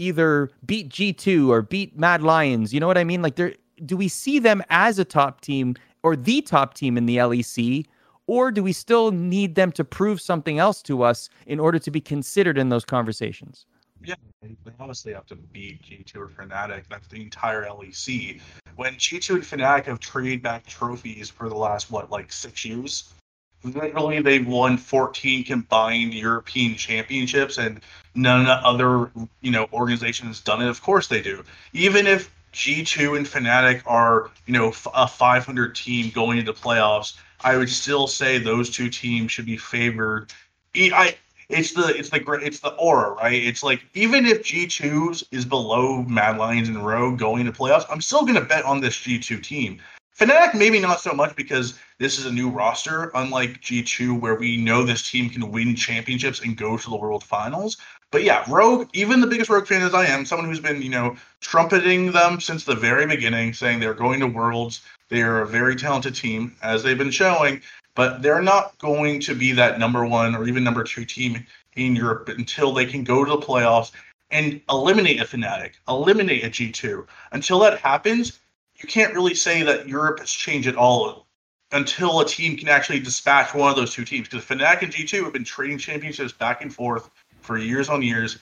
[0.00, 2.72] either beat G2 or beat Mad Lions?
[2.72, 3.22] You know what I mean?
[3.22, 7.16] Like do we see them as a top team or the top team in the
[7.16, 7.86] LEC
[8.26, 11.90] or do we still need them to prove something else to us in order to
[11.90, 13.66] be considered in those conversations?
[14.02, 16.84] Yeah, they honestly have to beat G2 or Fnatic.
[16.88, 18.40] That's the entire LEC.
[18.76, 23.12] When G2 and Fnatic have traded back trophies for the last, what, like six years?
[23.62, 27.80] Literally, they've won 14 combined European championships, and
[28.14, 30.68] none other, you know, organizations done it.
[30.68, 31.44] Of course they do.
[31.72, 37.56] Even if G2 and Fnatic are, you know, a 500 team going into playoffs, I
[37.56, 40.32] would still say those two teams should be favored.
[40.74, 41.16] I
[41.50, 43.42] it's the it's the it's the aura, right?
[43.42, 47.86] It's like even if G 2s is below Mad Lions and Rogue going to playoffs,
[47.90, 49.80] I'm still gonna bet on this G2 team.
[50.18, 54.56] Fnatic maybe not so much because this is a new roster, unlike G2 where we
[54.56, 57.76] know this team can win championships and go to the World Finals.
[58.10, 60.90] But yeah, Rogue, even the biggest Rogue fan as I am, someone who's been, you
[60.90, 65.76] know, trumpeting them since the very beginning, saying they're going to Worlds, they're a very
[65.76, 67.62] talented team, as they've been showing
[67.94, 71.44] but they're not going to be that number one or even number two team
[71.76, 73.92] in Europe until they can go to the playoffs
[74.30, 77.06] and eliminate a Fnatic, eliminate a G2.
[77.32, 78.38] Until that happens,
[78.80, 81.26] you can't really say that Europe has changed at all
[81.72, 84.28] until a team can actually dispatch one of those two teams.
[84.28, 87.10] Because Fnatic and G2 have been trading championships back and forth
[87.42, 88.38] for years on years.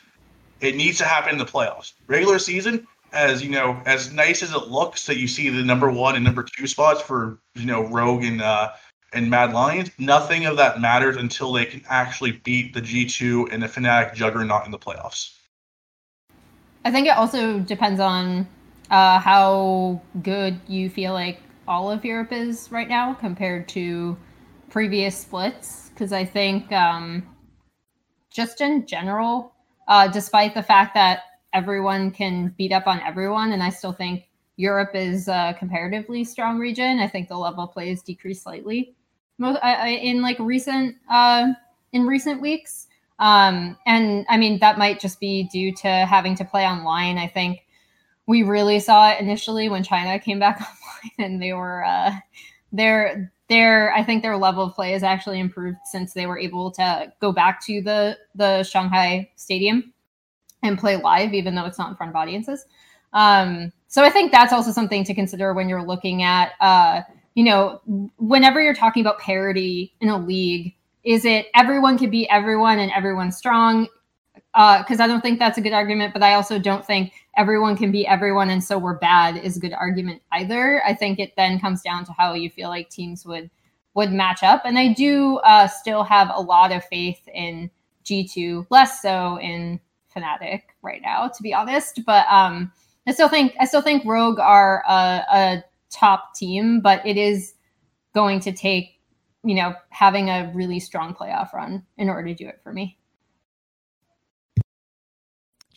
[0.61, 1.93] It needs to happen in the playoffs.
[2.07, 5.91] Regular season, as you know, as nice as it looks that you see the number
[5.91, 8.73] one and number two spots for you know Rogue and uh,
[9.13, 13.63] and Mad Lions, nothing of that matters until they can actually beat the G2 and
[13.63, 15.35] the Fnatic juggernaut in the playoffs.
[16.85, 18.47] I think it also depends on
[18.91, 24.17] uh, how good you feel like all of Europe is right now compared to
[24.71, 25.91] previous splits.
[25.91, 27.27] Because I think um,
[28.31, 29.53] just in general,
[29.89, 31.21] uh, despite the fact that
[31.53, 34.25] everyone can beat up on everyone, and I still think
[34.57, 36.99] Europe is a comparatively strong region.
[36.99, 38.95] I think the level play has decreased slightly
[39.41, 41.49] in like recent uh,
[41.93, 42.89] in recent weeks.
[43.19, 47.19] Um, and I mean that might just be due to having to play online.
[47.19, 47.65] I think
[48.29, 52.13] we really saw it initially when China came back online, and they were uh,
[52.71, 56.71] their their I think their level of play has actually improved since they were able
[56.73, 59.93] to go back to the the Shanghai Stadium
[60.63, 62.67] and play live, even though it's not in front of audiences.
[63.15, 67.01] Um, so I think that's also something to consider when you're looking at uh,
[67.35, 67.81] you know,
[68.19, 72.91] whenever you're talking about parity in a league, is it everyone can be everyone and
[72.93, 73.87] everyone's strong?
[74.55, 77.77] Because uh, I don't think that's a good argument, but I also don't think everyone
[77.77, 80.83] can be everyone and so we're bad is a good argument either.
[80.85, 83.51] I think it then comes down to how you feel like teams would
[83.95, 87.71] would match up, and I do uh, still have a lot of faith in
[88.05, 89.81] G2, less so in
[90.15, 92.01] Fnatic right now, to be honest.
[92.07, 92.73] But um,
[93.07, 97.55] I still think I still think Rogue are a, a top team, but it is
[98.15, 99.01] going to take,
[99.45, 102.98] you know, having a really strong playoff run in order to do it for me.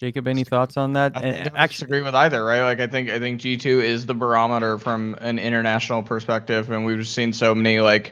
[0.02, 1.16] Jacob, any thoughts on that?
[1.16, 2.64] I don't actually agree with either, right?
[2.64, 6.84] Like I think I think G two is the barometer from an international perspective, and
[6.86, 8.12] we've seen so many like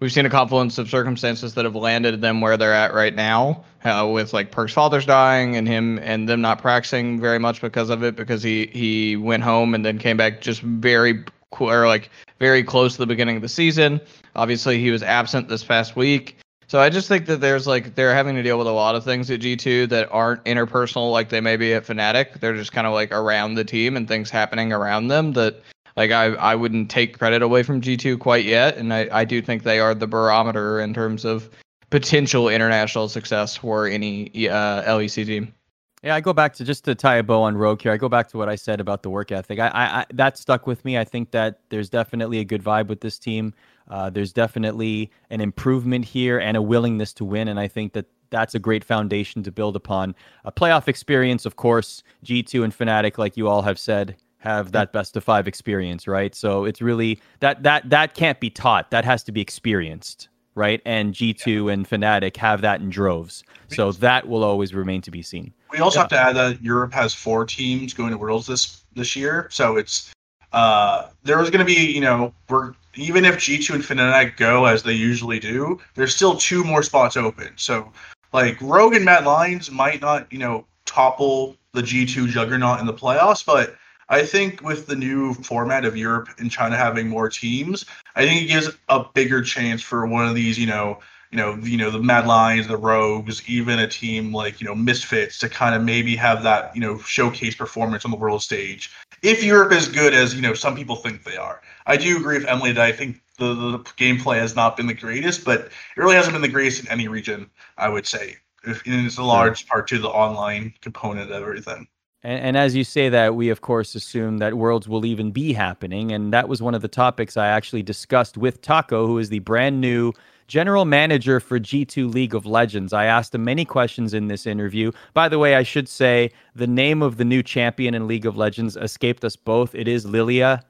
[0.00, 3.64] we've seen a confluence of circumstances that have landed them where they're at right now,
[3.84, 7.88] uh, with like Perk's father's dying and him and them not practicing very much because
[7.88, 11.24] of it, because he he went home and then came back just very
[11.60, 14.00] or like very close to the beginning of the season.
[14.34, 16.36] Obviously, he was absent this past week.
[16.68, 19.02] So I just think that there's like they're having to deal with a lot of
[19.02, 22.40] things at G2 that aren't interpersonal like they may be at Fnatic.
[22.40, 25.62] They're just kind of like around the team and things happening around them that
[25.96, 28.76] like I I wouldn't take credit away from G2 quite yet.
[28.76, 31.48] And I, I do think they are the barometer in terms of
[31.88, 35.54] potential international success for any uh, LEC team.
[36.02, 37.92] Yeah, I go back to just to tie a bow on Rogue here.
[37.92, 39.58] I go back to what I said about the work ethic.
[39.58, 40.98] I, I, I that stuck with me.
[40.98, 43.54] I think that there's definitely a good vibe with this team.
[43.88, 48.06] Uh, there's definitely an improvement here and a willingness to win, and I think that
[48.30, 50.14] that's a great foundation to build upon.
[50.44, 54.92] A playoff experience, of course, G2 and Fnatic, like you all have said, have that
[54.92, 56.34] best of five experience, right?
[56.34, 58.90] So it's really that that that can't be taught.
[58.90, 60.28] That has to be experienced
[60.58, 60.82] right?
[60.84, 63.44] And G2 and Fnatic have that in droves.
[63.68, 65.54] So that will always remain to be seen.
[65.70, 66.02] We also yeah.
[66.02, 69.76] have to add that Europe has four teams going to Worlds this this year, so
[69.76, 70.12] it's
[70.52, 74.64] uh, there was going to be, you know, we're even if G2 and Fnatic go
[74.64, 77.52] as they usually do, there's still two more spots open.
[77.56, 77.92] So,
[78.32, 82.94] like Rogue and Mad Lions might not, you know, topple the G2 juggernaut in the
[82.94, 83.76] playoffs, but
[84.08, 87.84] I think with the new format of Europe and China having more teams,
[88.16, 90.98] I think it gives a bigger chance for one of these, you know,
[91.30, 94.74] you know, you know, the Mad Lions, the Rogues, even a team like, you know,
[94.74, 98.90] Misfits to kind of maybe have that, you know, showcase performance on the world stage.
[99.22, 101.60] If Europe is good as, you know, some people think they are.
[101.86, 104.94] I do agree with Emily that I think the, the gameplay has not been the
[104.94, 108.36] greatest, but it really hasn't been the greatest in any region, I would say.
[108.64, 111.86] And it's a large part to the online component of everything.
[112.22, 115.52] And, and, as you say that, we of course assume that Worlds will even be
[115.52, 116.10] happening.
[116.10, 119.38] And that was one of the topics I actually discussed with Taco, who is the
[119.38, 120.12] brand new
[120.48, 122.92] general manager for G2 League of Legends.
[122.92, 124.90] I asked him many questions in this interview.
[125.14, 128.36] By the way, I should say the name of the new champion in League of
[128.36, 129.74] Legends escaped us both.
[129.74, 130.64] It is Lilia.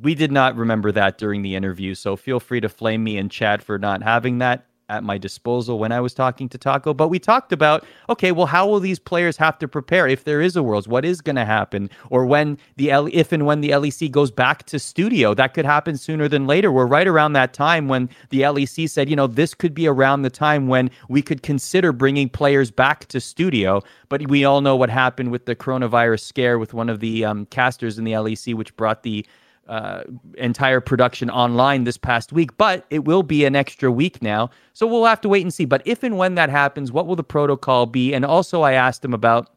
[0.00, 3.28] We did not remember that during the interview, so feel free to flame me in
[3.28, 6.94] chat for not having that at my disposal when I was talking to Taco.
[6.94, 10.40] But we talked about, okay, well, how will these players have to prepare if there
[10.40, 10.88] is a Worlds?
[10.88, 11.90] What is going to happen?
[12.10, 15.64] Or when the L- if and when the LEC goes back to studio, that could
[15.64, 16.70] happen sooner than later.
[16.70, 20.22] We're right around that time when the LEC said, you know, this could be around
[20.22, 23.82] the time when we could consider bringing players back to studio.
[24.08, 27.46] But we all know what happened with the coronavirus scare with one of the um,
[27.46, 29.26] casters in the LEC, which brought the
[29.68, 30.02] uh,
[30.36, 34.50] entire production online this past week, but it will be an extra week now.
[34.72, 35.64] So we'll have to wait and see.
[35.64, 38.12] But if and when that happens, what will the protocol be?
[38.12, 39.48] And also, I asked him about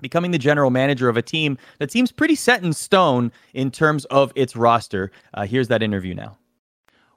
[0.00, 4.04] becoming the general manager of a team that seems pretty set in stone in terms
[4.06, 5.12] of its roster.
[5.34, 6.36] Uh, here's that interview now.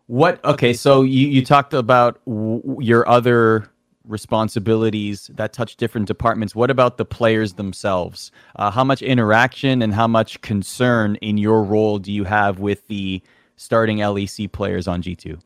[0.07, 0.43] What?
[0.45, 3.67] Okay, so you, you talked about w- your other
[4.07, 6.55] responsibilities that touch different departments.
[6.55, 8.31] What about the players themselves?
[8.55, 12.87] Uh, how much interaction and how much concern in your role do you have with
[12.87, 13.21] the
[13.55, 15.39] starting LEC players on G2?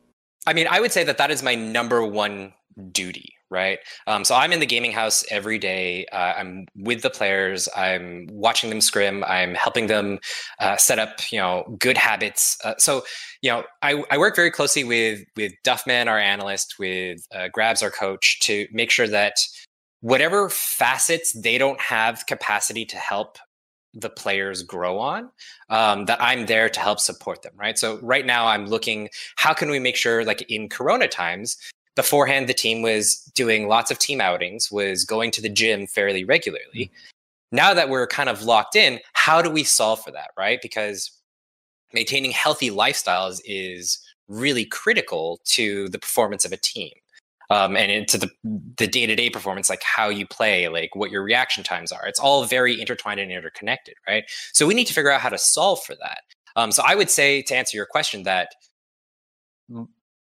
[0.47, 2.53] I mean, I would say that that is my number one
[2.91, 3.79] duty, right?
[4.07, 6.05] Um, so I'm in the gaming house every day.
[6.11, 7.67] Uh, I'm with the players.
[7.75, 9.23] I'm watching them scrim.
[9.23, 10.19] I'm helping them
[10.59, 12.57] uh, set up, you know, good habits.
[12.63, 13.03] Uh, so,
[13.41, 17.81] you know, I, I, work very closely with with Duffman, our analyst, with uh, Grabz,
[17.81, 19.35] our coach, to make sure that
[20.01, 23.37] whatever facets they don't have capacity to help
[23.93, 25.29] the players grow on
[25.69, 29.51] um, that i'm there to help support them right so right now i'm looking how
[29.51, 31.57] can we make sure like in corona times
[31.99, 36.23] beforehand the team was doing lots of team outings was going to the gym fairly
[36.23, 37.55] regularly mm-hmm.
[37.57, 41.11] now that we're kind of locked in how do we solve for that right because
[41.93, 46.93] maintaining healthy lifestyles is really critical to the performance of a team
[47.49, 48.29] um, and into the
[48.77, 52.05] the day to day performance, like how you play, like what your reaction times are.
[52.07, 54.23] It's all very intertwined and interconnected, right?
[54.53, 56.21] So we need to figure out how to solve for that.
[56.55, 58.53] Um, so I would say to answer your question that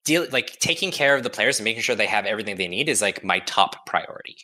[0.04, 2.88] deal like taking care of the players and making sure they have everything they need
[2.88, 4.36] is like my top priority.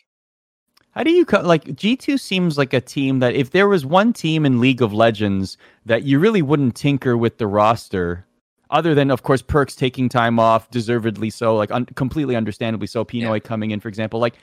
[0.91, 4.11] How do you cut like G2 seems like a team that if there was one
[4.11, 8.25] team in League of Legends that you really wouldn't tinker with the roster,
[8.71, 13.05] other than of course Perkz taking time off, deservedly so, like un- completely understandably so,
[13.05, 13.39] P1noy yeah.
[13.39, 14.35] coming in, for example, like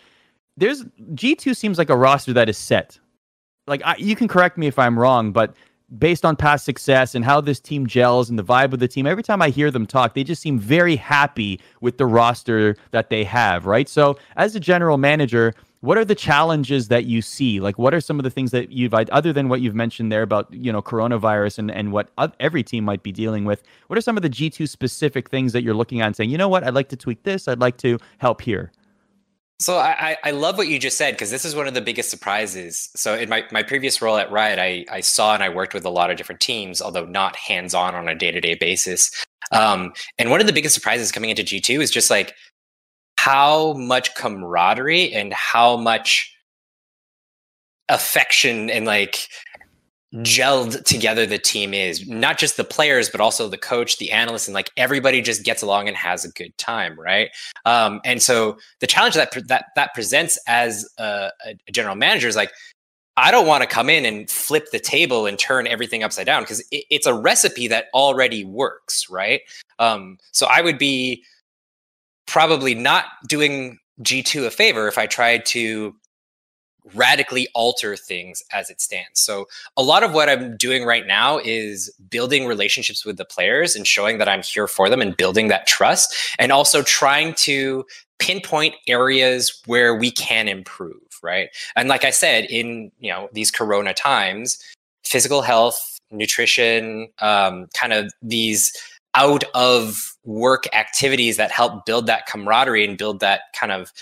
[0.57, 2.99] there's G2 seems like a roster that is set.
[3.67, 5.55] Like I, you can correct me if I'm wrong, but
[5.97, 9.07] based on past success and how this team gels and the vibe of the team,
[9.07, 13.09] every time I hear them talk, they just seem very happy with the roster that
[13.11, 13.89] they have, right?
[13.89, 17.61] So, as a general manager, what are the challenges that you see?
[17.61, 20.23] Like, what are some of the things that you've, other than what you've mentioned there
[20.23, 22.11] about, you know, coronavirus and, and what
[22.41, 25.63] every team might be dealing with, what are some of the G2 specific things that
[25.63, 27.77] you're looking at and saying, you know what, I'd like to tweak this, I'd like
[27.79, 28.73] to help here?
[29.61, 32.11] So I, I love what you just said because this is one of the biggest
[32.11, 32.91] surprises.
[32.95, 35.85] So in my, my previous role at Riot, I, I saw and I worked with
[35.85, 39.11] a lot of different teams, although not hands on on a day to day basis.
[39.51, 42.35] Um, and one of the biggest surprises coming into G2 is just like
[43.17, 46.33] how much camaraderie and how much
[47.89, 49.27] affection and like
[50.17, 54.49] gelled together the team is not just the players but also the coach the analyst
[54.49, 57.29] and like everybody just gets along and has a good time right?
[57.67, 62.37] Um, and so the challenge that that that presents as a, a general manager is
[62.37, 62.53] like
[63.19, 66.43] i don't want to come in and flip the table and turn everything upside down
[66.43, 69.43] because it, it's a recipe that already works right?
[69.79, 71.23] Um, so i would be
[72.27, 75.95] probably not doing g2 a favor if i tried to
[76.95, 79.21] radically alter things as it stands.
[79.21, 83.75] So a lot of what I'm doing right now is building relationships with the players
[83.75, 87.85] and showing that I'm here for them and building that trust and also trying to
[88.19, 91.51] pinpoint areas where we can improve, right?
[91.77, 94.59] And like I said in, you know, these corona times,
[95.05, 98.73] physical health, nutrition, um, kind of these
[99.15, 103.93] out of work activities that help build that camaraderie and build that kind of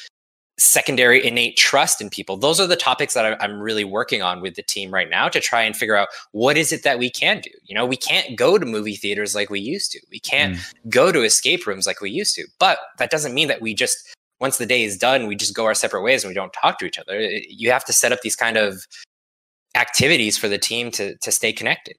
[0.58, 2.36] secondary innate trust in people.
[2.36, 5.40] Those are the topics that i'm really working on with the team right now to
[5.40, 7.50] try and figure out what is it that we can do?
[7.64, 10.00] You know we can't go to movie theaters like we used to.
[10.10, 10.72] We can't mm.
[10.88, 12.46] go to escape rooms like we used to.
[12.58, 13.98] But that doesn't mean that we just
[14.40, 16.78] once the day is done we just go our separate ways and we don't talk
[16.78, 17.20] to each other.
[17.20, 18.86] You have to set up these kind of
[19.74, 21.96] activities for the team to to stay connected.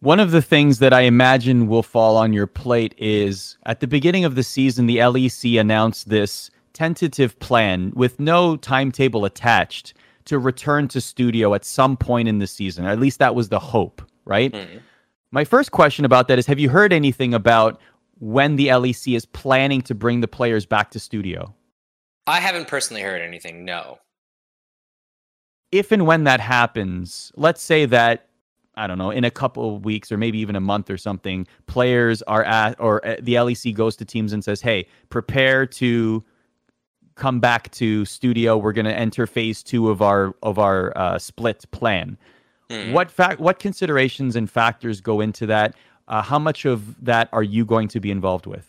[0.00, 3.86] One of the things that I imagine will fall on your plate is at the
[3.86, 6.50] beginning of the season, the LEC announced this
[6.80, 9.92] tentative plan with no timetable attached
[10.24, 12.86] to return to studio at some point in the season.
[12.86, 14.50] At least that was the hope, right?
[14.50, 14.78] Mm-hmm.
[15.30, 17.78] My first question about that is have you heard anything about
[18.18, 21.54] when the LEC is planning to bring the players back to studio?
[22.26, 23.98] I haven't personally heard anything, no.
[25.70, 28.30] If and when that happens, let's say that
[28.74, 31.46] I don't know, in a couple of weeks or maybe even a month or something,
[31.66, 36.24] players are at, or uh, the LEC goes to teams and says, hey, prepare to
[37.20, 38.56] come back to studio.
[38.56, 42.18] We're going to enter phase two of our of our uh, split plan.
[42.70, 42.92] Mm.
[42.92, 43.38] What fact?
[43.38, 45.74] What considerations and factors go into that?
[46.08, 48.66] Uh, how much of that are you going to be involved with?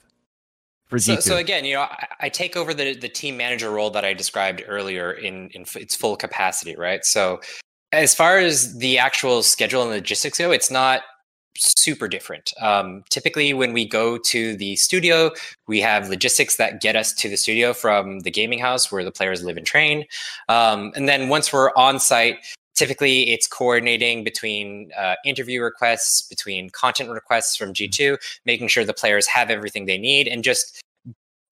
[0.88, 3.90] For so, so again, you know, I, I, take over the the team manager role
[3.92, 7.06] that I described earlier in in its full capacity, right?
[7.06, 7.40] So,
[7.94, 11.04] as far as the actual schedule and logistics go, it's not
[11.58, 12.54] super different.
[12.60, 15.32] Um, typically, when we go to the studio,
[15.68, 19.12] we have logistics that get us to the studio from the gaming house where the
[19.12, 20.06] players live and train.
[20.50, 22.38] Um, and then once we're on site,
[22.76, 28.94] typically it's coordinating between uh, interview requests, between content requests from G2, making sure the
[28.94, 30.82] players have everything they need, and just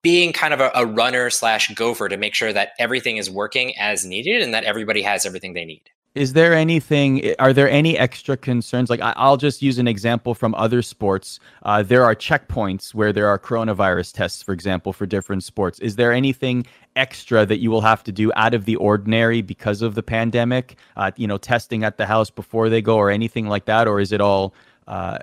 [0.02, 3.78] being kind of a, a runner slash gopher to make sure that everything is working
[3.78, 5.90] as needed and that everybody has everything they need
[6.20, 8.90] is there anything are there any extra concerns?
[8.90, 11.40] Like i'll just use an example from other sports.
[11.64, 15.80] Uh, there are checkpoints where there are coronavirus tests for example for different sports.
[15.80, 16.66] Is there anything
[16.98, 20.76] extra that you will have to do out of the ordinary because of the pandemic?
[20.98, 23.88] Uh, you know testing at the house before they go or anything like that?
[23.88, 24.54] Or is it all
[24.88, 25.20] uh,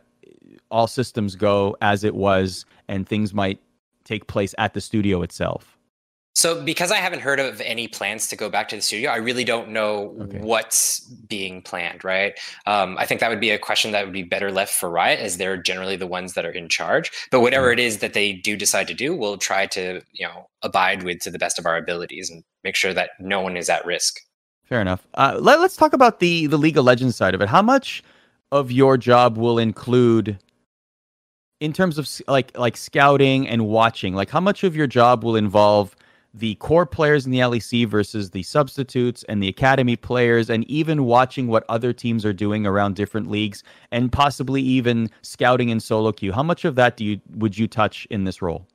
[0.70, 3.61] all systems go as it was and things might
[4.05, 5.76] take place at the studio itself
[6.47, 9.16] so, because I haven't heard of any plans to go back to the studio, I
[9.16, 10.38] really don't know okay.
[10.38, 12.38] what's being planned, right?
[12.66, 15.18] Um, I think that would be a question that would be better left for Riot,
[15.18, 17.11] as they're generally the ones that are in charge.
[17.32, 17.80] But whatever mm-hmm.
[17.80, 21.18] it is that they do decide to do, we'll try to, you know, abide with
[21.22, 24.20] to the best of our abilities and make sure that no one is at risk.
[24.66, 25.05] Fair enough.
[25.14, 27.49] Uh, let, let's talk about the the League of Legends side of it.
[27.49, 28.05] How much
[28.53, 30.38] of your job will include
[31.59, 35.34] in terms of like like scouting and watching like how much of your job will
[35.34, 35.97] involve
[36.37, 41.05] the core players in the LEC versus the substitutes and the academy players, and even
[41.05, 46.12] watching what other teams are doing around different leagues, and possibly even scouting in solo
[46.12, 46.32] queue.
[46.32, 48.66] How much of that do you would you touch in this role?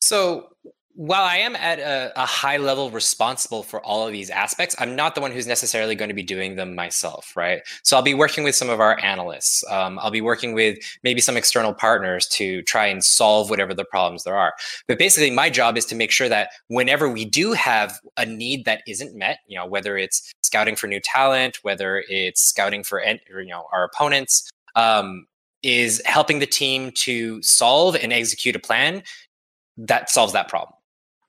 [0.00, 0.50] So
[0.96, 4.96] while I am at a, a, high level responsible for all of these aspects, I'm
[4.96, 7.60] not the one who's necessarily going to be doing them myself, right?
[7.82, 9.62] So I'll be working with some of our analysts.
[9.70, 13.84] Um, I'll be working with maybe some external partners to try and solve whatever the
[13.84, 14.54] problems there are.
[14.88, 18.64] But basically, my job is to make sure that whenever we do have a need
[18.64, 23.04] that isn't met, you know, whether it's scouting for new talent, whether it's scouting for
[23.04, 25.26] you know our opponents, um,
[25.62, 29.02] is helping the team to solve and execute a plan
[29.76, 30.72] that solves that problem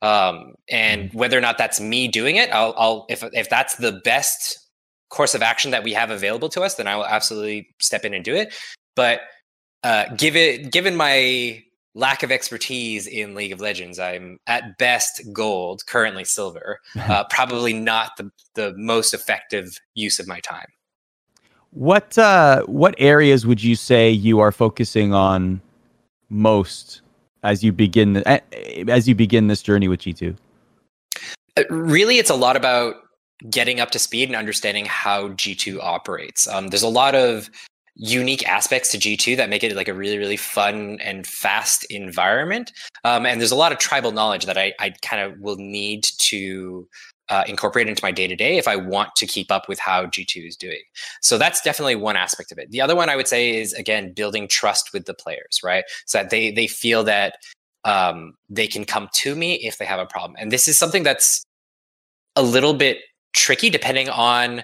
[0.01, 1.17] um, and mm-hmm.
[1.17, 4.59] whether or not that's me doing it, I'll, I'll if if that's the best
[5.09, 8.13] course of action that we have available to us, then I will absolutely step in
[8.13, 8.53] and do it.
[8.95, 9.21] But
[9.83, 11.63] uh, give it, given my
[11.95, 16.79] lack of expertise in League of Legends, I'm at best gold, currently silver.
[17.07, 20.67] Uh, probably not the the most effective use of my time.
[21.71, 25.61] What uh, what areas would you say you are focusing on
[26.29, 27.01] most
[27.43, 28.17] as you begin
[28.89, 30.35] as you begin this journey with G2?
[31.57, 32.95] Uh, really, it's a lot about
[33.49, 36.47] getting up to speed and understanding how G2 operates.
[36.47, 37.49] Um, there's a lot of
[37.95, 42.71] unique aspects to G2 that make it like a really, really fun and fast environment.
[43.03, 46.03] Um, and there's a lot of tribal knowledge that I, I kind of will need
[46.19, 46.88] to
[47.30, 50.05] uh, incorporate into my day to day if I want to keep up with how
[50.05, 50.82] G2 is doing.
[51.21, 52.71] So that's definitely one aspect of it.
[52.71, 55.84] The other one I would say is again building trust with the players, right?
[56.05, 57.38] So that they they feel that
[57.84, 60.36] um, they can come to me if they have a problem.
[60.39, 61.43] And this is something that's
[62.36, 62.99] a little bit
[63.34, 64.63] tricky depending on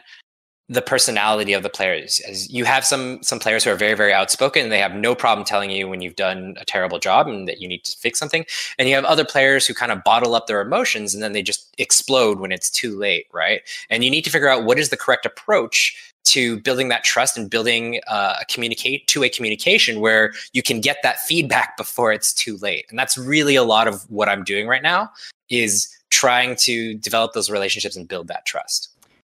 [0.73, 4.11] the personality of the players as you have some some players who are very very
[4.11, 7.47] outspoken and they have no problem telling you when you've done a terrible job and
[7.47, 8.45] that you need to fix something.
[8.79, 11.43] And you have other players who kind of bottle up their emotions and then they
[11.43, 13.61] just explode when it's too late right?
[13.89, 17.37] And you need to figure out what is the correct approach to building that trust
[17.37, 22.33] and building uh, a communicate two-way communication where you can get that feedback before it's
[22.33, 22.85] too late.
[22.89, 25.11] And that's really a lot of what i'm doing right now
[25.49, 28.92] is trying to develop those relationships and build that trust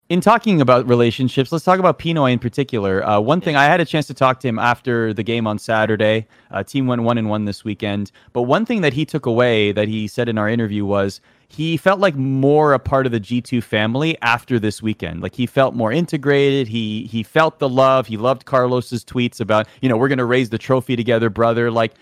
[0.09, 3.05] in talking about relationships, let's talk about P1noy in particular.
[3.05, 5.59] Uh, one thing I had a chance to talk to him after the game on
[5.59, 6.27] Saturday.
[6.49, 9.73] Uh, team went one and one this weekend, but one thing that he took away
[9.73, 13.19] that he said in our interview was he felt like more a part of the
[13.19, 15.21] G2 family after this weekend.
[15.21, 16.67] Like he felt more integrated.
[16.67, 18.07] He he felt the love.
[18.07, 21.69] He loved Carlos's tweets about you know we're gonna raise the trophy together, brother.
[21.69, 21.93] Like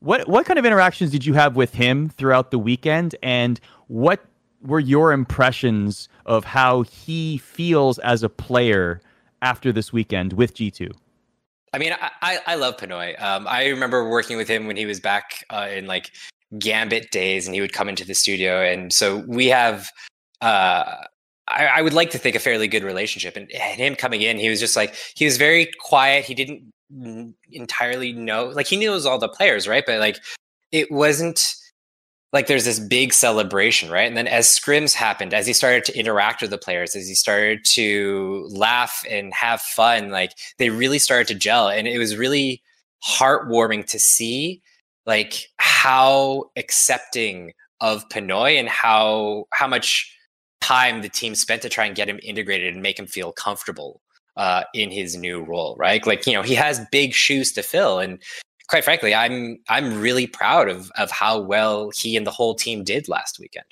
[0.00, 4.24] what what kind of interactions did you have with him throughout the weekend, and what
[4.62, 9.00] were your impressions of how he feels as a player
[9.42, 10.92] after this weekend with G2?
[11.72, 13.20] I mean, I, I love P1noy.
[13.22, 16.10] Um, I remember working with him when he was back uh, in like
[16.58, 19.88] Gambit days, and he would come into the studio, and so we have.
[20.40, 20.96] Uh,
[21.46, 24.38] I, I would like to think a fairly good relationship, and, and him coming in,
[24.38, 26.24] he was just like he was very quiet.
[26.24, 26.72] He didn't
[27.52, 29.84] entirely know, like he knows all the players, right?
[29.86, 30.18] But like
[30.72, 31.54] it wasn't
[32.32, 34.06] like there's this big celebration, right?
[34.06, 37.14] And then as scrims happened, as he started to interact with the players, as he
[37.14, 41.68] started to laugh and have fun, like they really started to gel.
[41.68, 42.62] And it was really
[43.04, 44.62] heartwarming to see
[45.06, 50.14] like how accepting of P1noy and how how much
[50.60, 54.00] time the team spent to try and get him integrated and make him feel comfortable
[54.36, 56.06] uh, in his new role, right?
[56.06, 57.98] Like, you know, he has big shoes to fill.
[57.98, 58.22] And
[58.70, 62.84] quite frankly, I'm I'm really proud of of how well he and the whole team
[62.84, 63.66] did last weekend.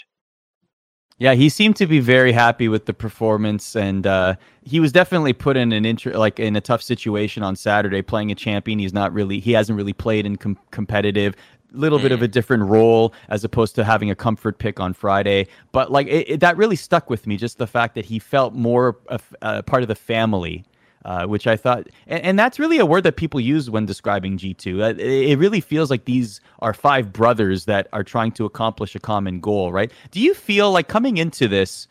[1.20, 5.32] Yeah, he seemed to be very happy with the performance, and uh, he was definitely
[5.32, 8.78] put in an inter- like in a tough situation on Saturday, playing a champion.
[8.78, 11.34] He's not really he hasn't really played in com- competitive.
[11.72, 12.02] Little mm.
[12.02, 12.32] bit of a mm.
[12.32, 16.40] different role as opposed to having a comfort pick on Friday, but like it, it,
[16.40, 17.36] that really stuck with me.
[17.36, 20.64] Just the fact that he felt more a, a part of the family
[21.08, 24.36] uh, which I thought, and, and, that's really a word that people use when describing
[24.36, 24.78] G2.
[24.78, 28.94] Uh, it, it really feels like these are five brothers that are trying to accomplish
[28.94, 29.90] a common goal, right?
[30.10, 31.88] Do you feel like coming into this,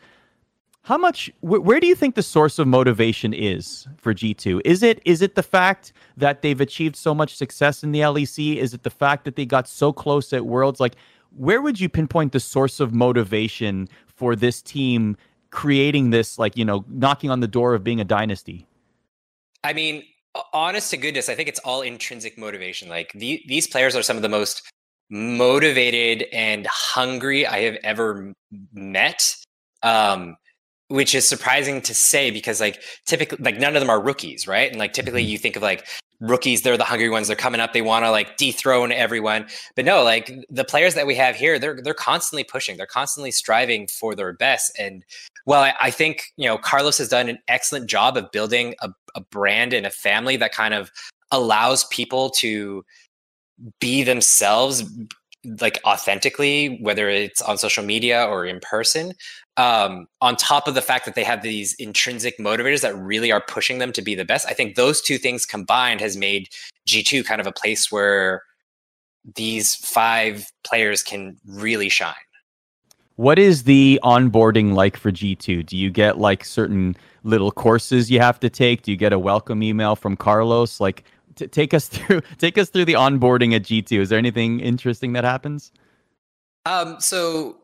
[0.82, 4.60] how much, wh- where do you think the source of motivation is for G2?
[4.64, 8.56] Is it is it the fact that they've achieved so much success in the LEC?
[8.56, 10.78] Is it the fact that they got so close at Worlds?
[10.78, 10.94] Like,
[11.36, 15.16] where would you pinpoint the source of motivation for this team
[15.50, 18.68] creating this, like, you know, knocking on the door of being a dynasty?
[19.64, 20.04] I mean,
[20.52, 22.88] honest to goodness, I think it's all intrinsic motivation.
[22.88, 24.62] Like the, these players are some of the most
[25.10, 28.32] motivated and hungry I have ever
[28.72, 29.36] met.
[29.82, 30.36] Um,
[30.88, 34.70] which is surprising to say because like typically like none of them are rookies, right?
[34.70, 35.32] And like typically mm-hmm.
[35.32, 35.86] you think of like
[36.20, 39.46] rookies, they're the hungry ones, they're coming up, they want to like dethrone everyone.
[39.76, 43.30] But no, like the players that we have here, they're they're constantly pushing, they're constantly
[43.30, 44.72] striving for their best.
[44.78, 45.04] And
[45.46, 48.90] well, I, I think you know Carlos has done an excellent job of building a,
[49.18, 50.90] a brand and a family that kind of
[51.30, 52.84] allows people to
[53.80, 54.84] be themselves
[55.60, 59.12] like authentically whether it's on social media or in person
[59.56, 63.42] um, on top of the fact that they have these intrinsic motivators that really are
[63.46, 64.46] pushing them to be the best.
[64.46, 66.48] I think those two things combined has made
[66.88, 68.42] g2 kind of a place where
[69.34, 72.14] these five players can really shine
[73.18, 75.66] what is the onboarding like for G2?
[75.66, 78.82] Do you get like certain little courses you have to take?
[78.82, 80.78] Do you get a welcome email from Carlos?
[80.78, 81.02] Like
[81.34, 83.98] t- take us through take us through the onboarding at G2.
[83.98, 85.72] Is there anything interesting that happens?
[86.64, 87.57] Um so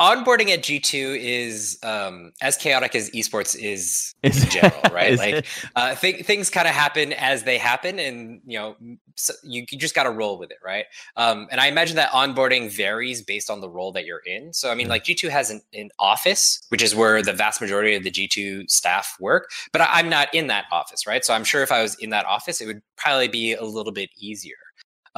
[0.00, 5.18] onboarding at G2 is um, as chaotic as esports is in general, right?
[5.18, 8.76] like uh, th- things kind of happen as they happen, and you know,
[9.16, 10.84] so you, you just got to roll with it, right?
[11.16, 14.52] Um, and I imagine that onboarding varies based on the role that you're in.
[14.52, 17.94] So I mean, like G2 has an, an office, which is where the vast majority
[17.94, 21.24] of the G2 staff work, but I, I'm not in that office, right?
[21.24, 23.92] So I'm sure if I was in that office, it would probably be a little
[23.92, 24.56] bit easier.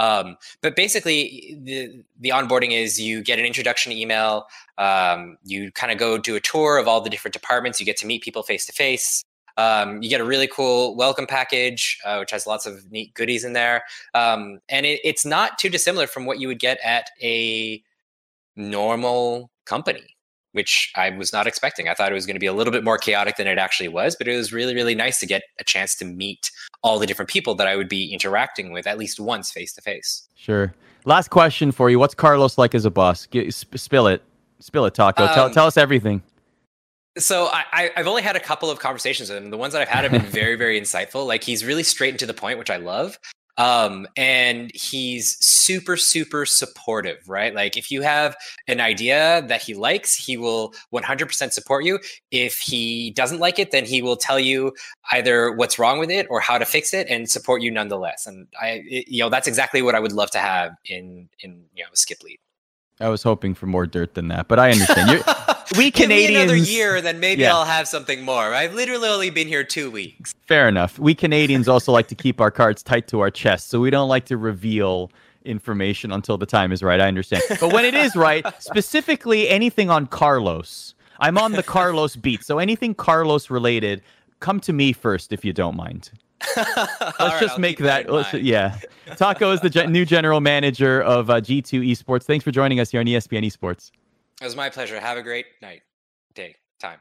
[0.00, 4.46] Um, but basically, the the onboarding is you get an introduction email.
[4.78, 7.78] Um, you kind of go do a tour of all the different departments.
[7.78, 9.24] You get to meet people face to face.
[9.58, 13.52] You get a really cool welcome package, uh, which has lots of neat goodies in
[13.52, 13.82] there.
[14.14, 17.82] Um, and it, it's not too dissimilar from what you would get at a
[18.56, 20.16] normal company
[20.52, 21.88] which I was not expecting.
[21.88, 23.88] I thought it was going to be a little bit more chaotic than it actually
[23.88, 26.50] was, but it was really, really nice to get a chance to meet
[26.82, 29.82] all the different people that I would be interacting with at least once face to
[29.82, 30.28] face.
[30.34, 30.74] Sure.
[31.04, 31.98] Last question for you.
[31.98, 33.26] What's Carlos like as a boss?
[33.26, 34.22] Get, spill it.
[34.58, 35.24] Spill it, Taco.
[35.24, 36.22] Um, tell, tell us everything.
[37.18, 39.50] So I, I've only had a couple of conversations with him.
[39.50, 41.26] The ones that I've had have been very, very insightful.
[41.26, 43.18] Like he's really straight and to the point, which I love.
[43.60, 47.54] Um, and he's super, super supportive, right?
[47.54, 48.34] Like if you have
[48.66, 51.98] an idea that he likes, he will 100% support you.
[52.30, 54.72] If he doesn't like it, then he will tell you
[55.12, 58.26] either what's wrong with it or how to fix it and support you nonetheless.
[58.26, 61.66] And I, it, you know, that's exactly what I would love to have in, in,
[61.74, 62.38] you know, skip lead.
[62.98, 65.10] I was hoping for more dirt than that, but I understand.
[65.10, 65.22] You're,
[65.76, 66.44] we Canadians.
[66.50, 67.54] another year, then maybe Yeah.
[67.54, 68.54] I'll have something more.
[68.54, 70.34] I've literally only been here two weeks.
[70.46, 70.98] Fair enough.
[70.98, 74.08] We Canadians also like to keep our cards tight to our chest, so we don't
[74.08, 75.10] like to reveal
[75.44, 77.00] information until the time is right.
[77.00, 77.42] I understand.
[77.60, 82.44] But when it is right, specifically anything on Carlos, I'm on the Carlos beat.
[82.44, 84.02] So anything Carlos related,
[84.40, 86.10] come to me first if you don't mind.
[86.56, 88.10] Let's just make that.
[88.10, 88.78] let's- yeah.
[89.16, 92.22] Taco is the gen- new general manager of uh, G2 Esports.
[92.24, 93.90] Thanks for joining us here on ESPN Esports.
[94.40, 94.98] It was my pleasure.
[94.98, 95.82] Have a great night,
[96.34, 96.98] day, time.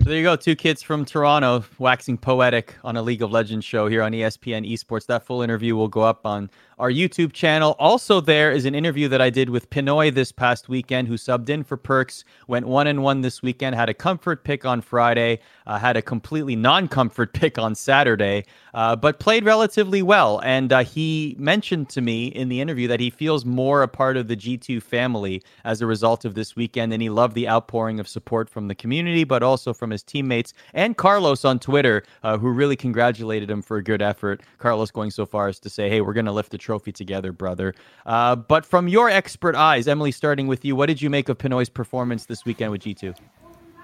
[0.00, 3.64] So there you go, two kids from Toronto waxing poetic on a League of Legends
[3.64, 5.06] show here on ESPN Esports.
[5.06, 7.76] That full interview will go up on our YouTube channel.
[7.78, 11.48] Also, there is an interview that I did with P1noy this past weekend, who subbed
[11.48, 15.40] in for Perkz, went one and one this weekend, had a comfort pick on Friday,
[15.66, 18.44] uh, had a completely non-comfort pick on Saturday,
[18.74, 20.40] uh, but played relatively well.
[20.44, 24.16] And uh, he mentioned to me in the interview that he feels more a part
[24.16, 28.00] of the G2 family as a result of this weekend, and he loved the outpouring
[28.00, 32.36] of support from the community, but also from his teammates and Carlos on Twitter, uh,
[32.38, 34.42] who really congratulated him for a good effort.
[34.58, 37.32] Carlos going so far as to say, "Hey, we're going to lift the trophy together,
[37.32, 37.74] brother."
[38.06, 41.38] Uh, but from your expert eyes, Emily, starting with you, what did you make of
[41.38, 43.14] P1noy's performance this weekend with G2?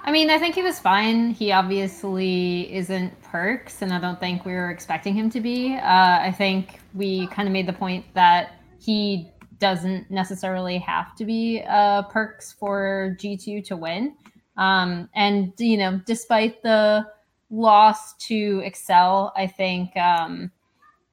[0.03, 1.31] I mean, I think he was fine.
[1.31, 5.76] He obviously isn't Perkz, and I don't think we were expecting him to be.
[5.76, 11.26] Uh, I think we kind of made the point that he doesn't necessarily have to
[11.26, 14.16] be uh, Perkz for G2 to win.
[14.57, 17.07] Um, and, you know, despite the
[17.51, 20.51] loss to Excel, I think, um,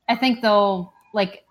[0.08, 1.44] I think they'll, like,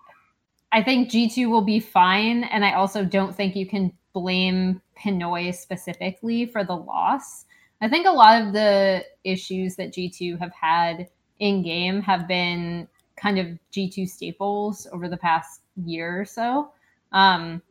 [0.76, 2.44] I think G2 will be fine.
[2.44, 7.46] And I also don't think you can blame P1noy specifically for the loss.
[7.80, 11.08] I think a lot of the issues that G2 have had
[11.38, 16.72] in game have been kind of G2 staples over the past year or so.
[17.10, 17.62] Um,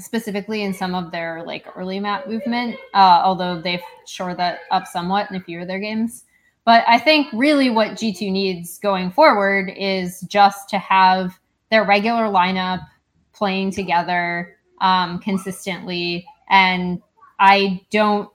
[0.00, 4.88] specifically in some of their like early map movement, uh, although they've shored that up
[4.88, 6.24] somewhat in a few of their games.
[6.64, 11.38] But I think really what G2 needs going forward is just to have
[11.70, 12.86] their regular lineup
[13.32, 16.26] playing together um, consistently.
[16.48, 17.02] And
[17.38, 18.30] I don't,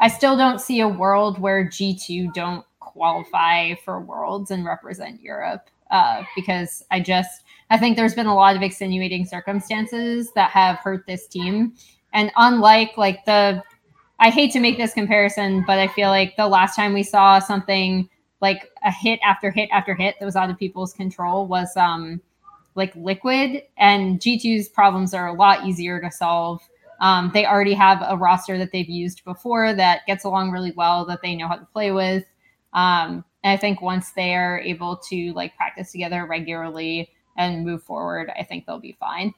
[0.00, 5.68] I still don't see a world where G2 don't qualify for Worlds and represent Europe
[5.90, 10.76] uh, because I just, I think there's been a lot of extenuating circumstances that have
[10.76, 11.74] hurt this team.
[12.12, 13.62] And unlike like the,
[14.18, 17.38] I hate to make this comparison, but I feel like the last time we saw
[17.38, 18.08] something
[18.40, 22.20] like a hit after hit after hit that was out of people's control was um
[22.76, 26.62] like liquid and G2's problems are a lot easier to solve.
[27.00, 31.04] Um, they already have a roster that they've used before that gets along really well
[31.06, 32.24] that they know how to play with.
[32.72, 37.82] Um, and I think once they are able to like practice together regularly and move
[37.82, 39.34] forward, I think they'll be fine.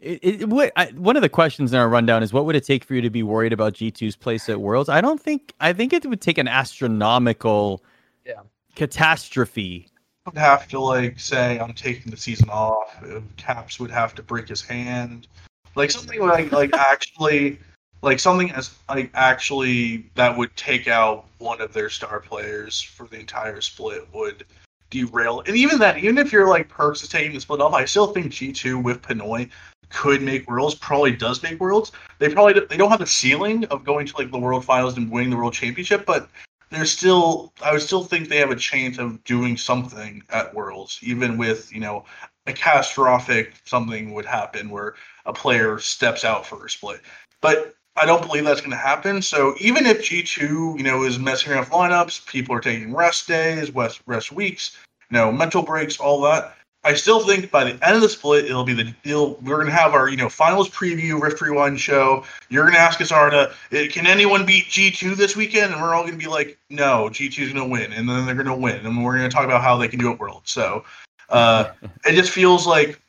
[0.00, 2.64] It, it, what, I, one of the questions in our rundown is what would it
[2.64, 4.88] take for you to be worried about G2's place at Worlds?
[4.88, 7.82] I don't think, I think it would take an astronomical
[8.24, 8.42] Yeah.
[8.76, 9.88] catastrophe.
[10.28, 13.02] Would have to like say I'm taking the season off.
[13.02, 15.26] uh, Caps would have to break his hand,
[15.74, 17.58] like something like like actually
[18.02, 23.06] like something as like actually that would take out one of their star players for
[23.06, 24.44] the entire split would
[24.90, 25.42] derail.
[25.46, 28.08] And even that, even if you're like Perkz is taking the split off, I still
[28.08, 29.48] think G2 with P1noy
[29.88, 30.74] could make worlds.
[30.74, 31.92] Probably does make worlds.
[32.18, 35.10] They probably they don't have the ceiling of going to like the world finals and
[35.10, 36.28] winning the world championship, but
[36.70, 40.98] they're still I would still think they have a chance of doing something at Worlds,
[41.02, 42.04] even with, you know,
[42.46, 44.94] a catastrophic something would happen where
[45.26, 47.00] a player steps out for a split.
[47.40, 49.22] But I don't believe that's going to happen.
[49.22, 53.26] So even if G2, you know, is messing around with lineups, people are taking rest
[53.26, 54.76] days, rest, rest weeks,
[55.10, 56.56] you know, mental breaks, all that.
[56.84, 59.34] I still think by the end of the split, it'll be the deal.
[59.42, 62.24] We're going to have our, you know, finals preview, Rift Rewind show.
[62.50, 65.72] You're going to ask us, Arda, eh, can anyone beat G2 this weekend?
[65.72, 67.92] And we're all going to be like, no, G2's going to win.
[67.92, 68.86] And then they're going to win.
[68.86, 70.42] And we're going to talk about how they can do it world.
[70.44, 70.84] So
[71.30, 71.72] uh,
[72.06, 73.00] it just feels like,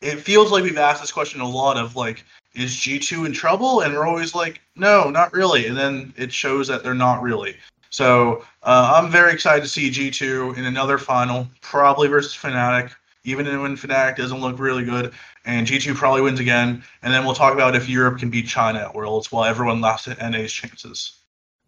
[0.00, 2.24] it feels like we've asked this question a lot of like,
[2.54, 3.80] is G2 in trouble?
[3.80, 5.66] And we're always like, no, not really.
[5.66, 7.56] And then it shows that they're not really.
[7.90, 12.92] So uh, I'm very excited to see G2 in another final, probably versus Fnatic.
[13.24, 15.12] even when Fnatic doesn't look really good.
[15.44, 16.82] And G2 probably wins again.
[17.02, 20.08] And then we'll talk about if Europe can beat China at Worlds while everyone lost
[20.08, 21.18] at NA's chances.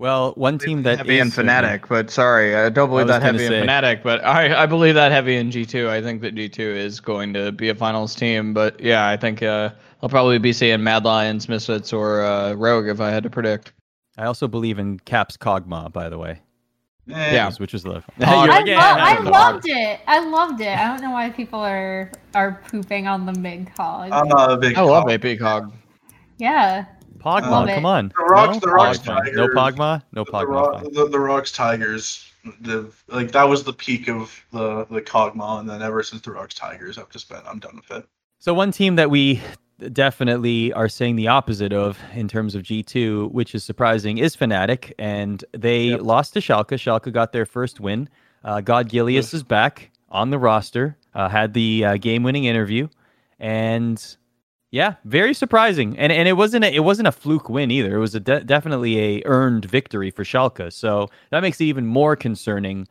[0.01, 3.21] Well, one team that heavy is in Fnatic, but sorry, I don't believe was that
[3.21, 3.61] gonna heavy say.
[3.61, 5.91] in Fnatic, but I I believe that heavy in G2.
[5.91, 9.43] I think that G2 is going to be a finals team, but yeah, I think
[9.43, 9.69] uh,
[10.03, 13.75] I'll probably be seeing Mad Lions, Misfits, or uh, Rogue if I had to predict.
[14.21, 16.41] I also believe in Caps Kog'Maw, by the way.
[17.11, 17.51] Eh, Yeah.
[17.57, 18.05] Which was the Kog.
[18.21, 20.01] I, lo- I loved it.
[20.07, 20.69] I loved it.
[20.79, 24.11] I don't know why people are are pooping on the big Kog.
[24.13, 24.77] I'm not a big.
[24.77, 25.25] I love Kog.
[25.25, 25.73] AP Kog.
[26.37, 26.85] yeah.
[27.19, 28.13] Pogma, Love come on.
[28.17, 28.61] The Rocks- no?
[28.61, 29.05] the Rocks Pogma.
[29.25, 29.37] Tigers.
[29.37, 30.03] No Pogma?
[30.13, 30.47] No the, Pogma.
[30.49, 30.93] Ro- fine.
[30.93, 35.69] the, the ROX Tigers, the like that was the peak of the the Kog'Maw, and
[35.69, 38.07] then ever since the ROX Tigers, I've just been I'm done with it.
[38.39, 39.41] So one team that we
[39.93, 44.93] definitely are saying the opposite of in terms of G2, which is surprising, is Fnatic,
[44.99, 46.01] and they Yep.
[46.03, 46.77] lost to Schalke.
[46.79, 48.09] Schalke got their first win.
[48.45, 50.97] Uh, God Gilius is back on the roster.
[51.15, 52.89] Uh, had the uh, game-winning interview,
[53.39, 54.17] and
[54.71, 55.99] yeah, very surprising.
[55.99, 57.97] And and it wasn't a, it wasn't a fluke win either.
[57.97, 60.73] It was a de- definitely a earned victory for Schalke.
[60.73, 62.87] So that makes it even more concerning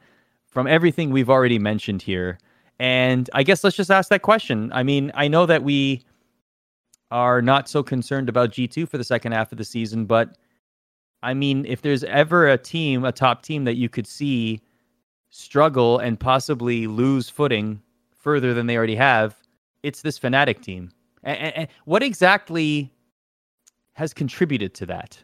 [0.48, 2.38] from everything we've already mentioned here.
[2.80, 4.72] And I guess let's just ask that question.
[4.74, 6.04] I mean, I know that we
[7.12, 10.38] are not so concerned about G2 for the second half of the season, but
[11.22, 14.62] I mean, if there's ever a team, a top team that you could see
[15.30, 17.82] struggle and possibly lose footing
[18.16, 19.36] further than they already have,
[19.84, 20.92] it's this Fnatic team.
[21.24, 22.92] And, what exactly
[23.94, 25.20] has contributed to that?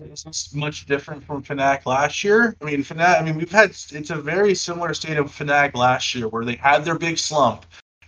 [0.00, 2.56] It's much different from Fnatic last year.
[2.60, 3.20] I mean, Fnatic.
[3.20, 6.56] I mean, we've had it's a very similar state of Fnatic last year, where they
[6.56, 7.64] had their big slump,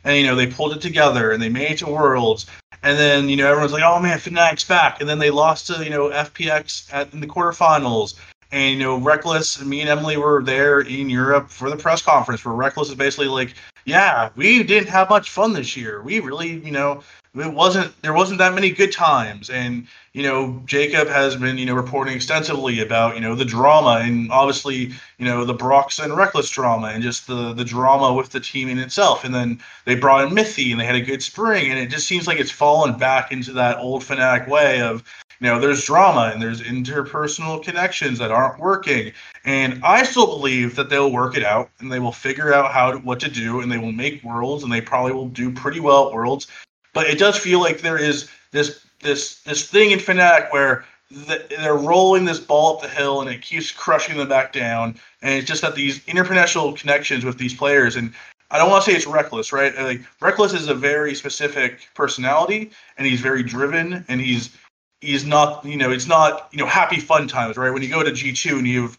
[0.06, 2.46] and you know they pulled it together and they made it to Worlds,
[2.82, 5.84] and then you know everyone's like, oh man, Fnatic's back, and then they lost to
[5.84, 8.14] you know FPX at in the quarterfinals,
[8.56, 12.42] and you know Rekkles me and Emily were there in Europe for the press conference,
[12.44, 13.54] where Rekkles is basically like,
[13.84, 16.00] yeah, we didn't have much fun this year.
[16.02, 17.02] We really, you know,
[17.34, 21.66] it wasn't there wasn't that many good times, and you know, Jacob has been, you
[21.66, 26.10] know, reporting extensively about, you know, the drama and obviously, you know, the Brox and
[26.14, 29.24] Rekkles drama and just the the drama with the team in itself.
[29.24, 32.06] And then they brought in Mithy and they had a good spring, and it just
[32.06, 35.04] seems like it's fallen back into that old Fnatic way of,
[35.40, 39.12] you know, there's drama and there's interpersonal connections that aren't working.
[39.44, 42.92] And I still believe that they'll work it out and they will figure out how
[42.92, 45.80] to, what to do and they will make worlds and they probably will do pretty
[45.80, 46.46] well at worlds.
[46.94, 50.86] But it does feel like there is this this this thing in Fnatic where
[51.26, 54.98] th- they're rolling this ball up the hill and it keeps crushing them back down.
[55.20, 58.14] And it's just that these interpersonal connections with these players and
[58.50, 59.76] I don't want to say it's Rekkles, right?
[59.76, 64.56] Like Rekkles is a very specific personality and he's very driven and he's
[65.00, 68.02] he's not you know it's not you know happy fun times right when you go
[68.02, 68.98] to g2 and you have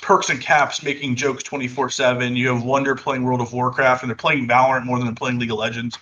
[0.00, 4.10] Perkz and caps making jokes 24 7 you have Wunder playing world of warcraft and
[4.10, 5.98] they're playing valorant more than they're playing league of legends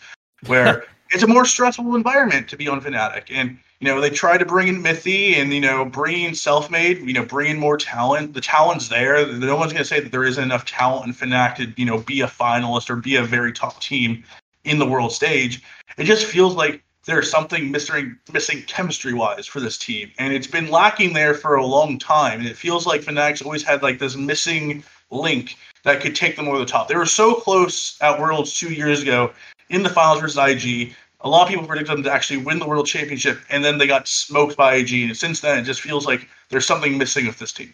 [0.47, 3.25] where it's a more stressful environment to be on Fnatic.
[3.31, 7.07] And, you know, they try to bring in Mithy and, you know, bring in Selfmade,
[7.07, 8.35] you know, bring in more talent.
[8.35, 9.27] The talent's there.
[9.27, 11.99] No one's going to say that there isn't enough talent in Fnatic to, you know,
[11.99, 14.25] be a finalist or be a very top team
[14.65, 15.63] in the world stage.
[15.99, 20.11] It just feels like there's something missing, missing chemistry-wise for this team.
[20.19, 22.41] And it's been lacking there for a long time.
[22.41, 26.49] And it feels like Fnatic's always had, like, this missing link that could take them
[26.49, 26.89] over the top.
[26.89, 29.33] They were so close at Worlds two years ago
[29.69, 30.95] in the finals versus IG.
[31.21, 33.87] A lot of people predicted them to actually win the world championship, and then they
[33.87, 34.93] got smoked by IG.
[35.05, 37.73] And since then, it just feels like there's something missing with this team.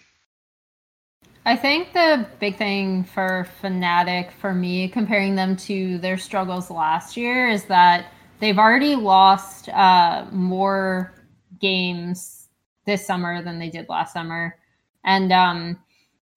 [1.46, 7.16] I think the big thing for Fnatic, for me, comparing them to their struggles last
[7.16, 11.14] year, is that they've already lost uh, more
[11.60, 12.48] games
[12.86, 14.56] this summer than they did last summer,
[15.04, 15.78] and um,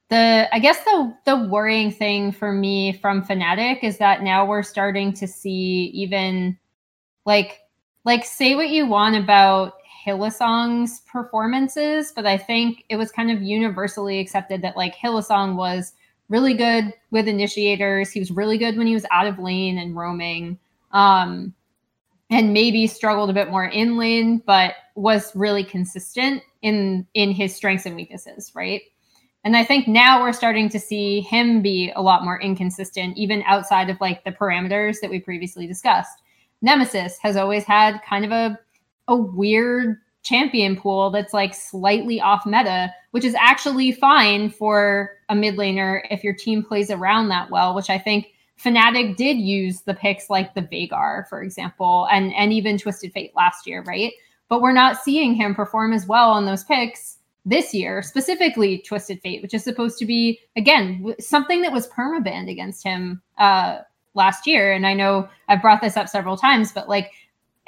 [0.10, 4.64] the I guess the the worrying thing for me from Fnatic is that now we're
[4.64, 6.58] starting to see even
[7.26, 7.62] like
[8.06, 9.74] like say what you want about
[10.06, 15.94] Hylissang's performances, but I think it was kind of universally accepted that like Hylissang was
[16.30, 18.12] really good with initiators.
[18.12, 20.60] He was really good when he was out of lane and roaming.
[20.92, 21.54] Um,
[22.34, 27.56] and maybe struggled a bit more in lane, but was really consistent in in his
[27.56, 28.82] strengths and weaknesses, right?
[29.46, 33.44] And I think now we're starting to see him be a lot more inconsistent, even
[33.46, 36.22] outside of like the parameters that we previously discussed.
[36.62, 38.60] Nemesis has always had kind of a
[39.08, 45.36] a weird champion pool that's like slightly off meta, which is actually fine for a
[45.36, 48.28] mid laner if your team plays around that well, which I think
[48.60, 53.36] Fnatic did use the picks like the Veigar, for example, and and even Twisted Fate
[53.36, 54.14] last year, right?
[54.50, 59.22] But we're not seeing him perform as well on those picks this year, specifically Twisted
[59.22, 63.80] Fate, which is supposed to be again something that was permabanned against him uh,
[64.14, 64.72] last year.
[64.74, 67.12] And I know I've brought this up several times, but like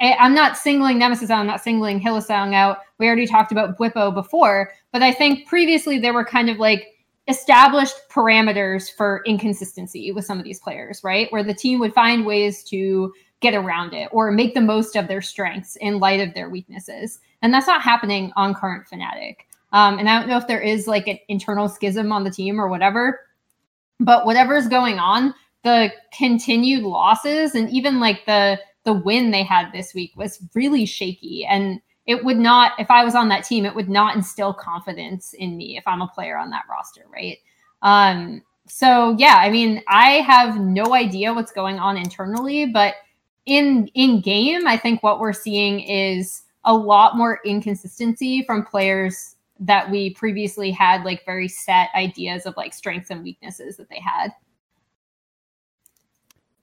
[0.00, 2.78] I'm not singling Nemesis out, I'm not singling Hylissang out.
[2.98, 6.95] We already talked about Bwipo before, but I think previously there were kind of like
[7.28, 11.30] established parameters for inconsistency with some of these players, right?
[11.32, 15.08] Where the team would find ways to get around it or make the most of
[15.08, 17.18] their strengths in light of their weaknesses.
[17.42, 19.36] And that's not happening on current Fnatic.
[19.72, 22.60] Um, and I don't know if there is like an internal schism on the team
[22.60, 23.20] or whatever,
[24.00, 29.72] but whatever's going on, the continued losses and even like the the win they had
[29.72, 33.64] this week was really shaky and it would not if i was on that team
[33.64, 37.38] it would not instill confidence in me if i'm a player on that roster right?
[37.82, 42.94] Um so yeah i mean i have no idea what's going on internally but
[43.44, 49.36] in in game i think what we're seeing is a lot more inconsistency from players
[49.60, 54.00] that we previously had like very set ideas of like strengths and weaknesses that they
[54.00, 54.32] had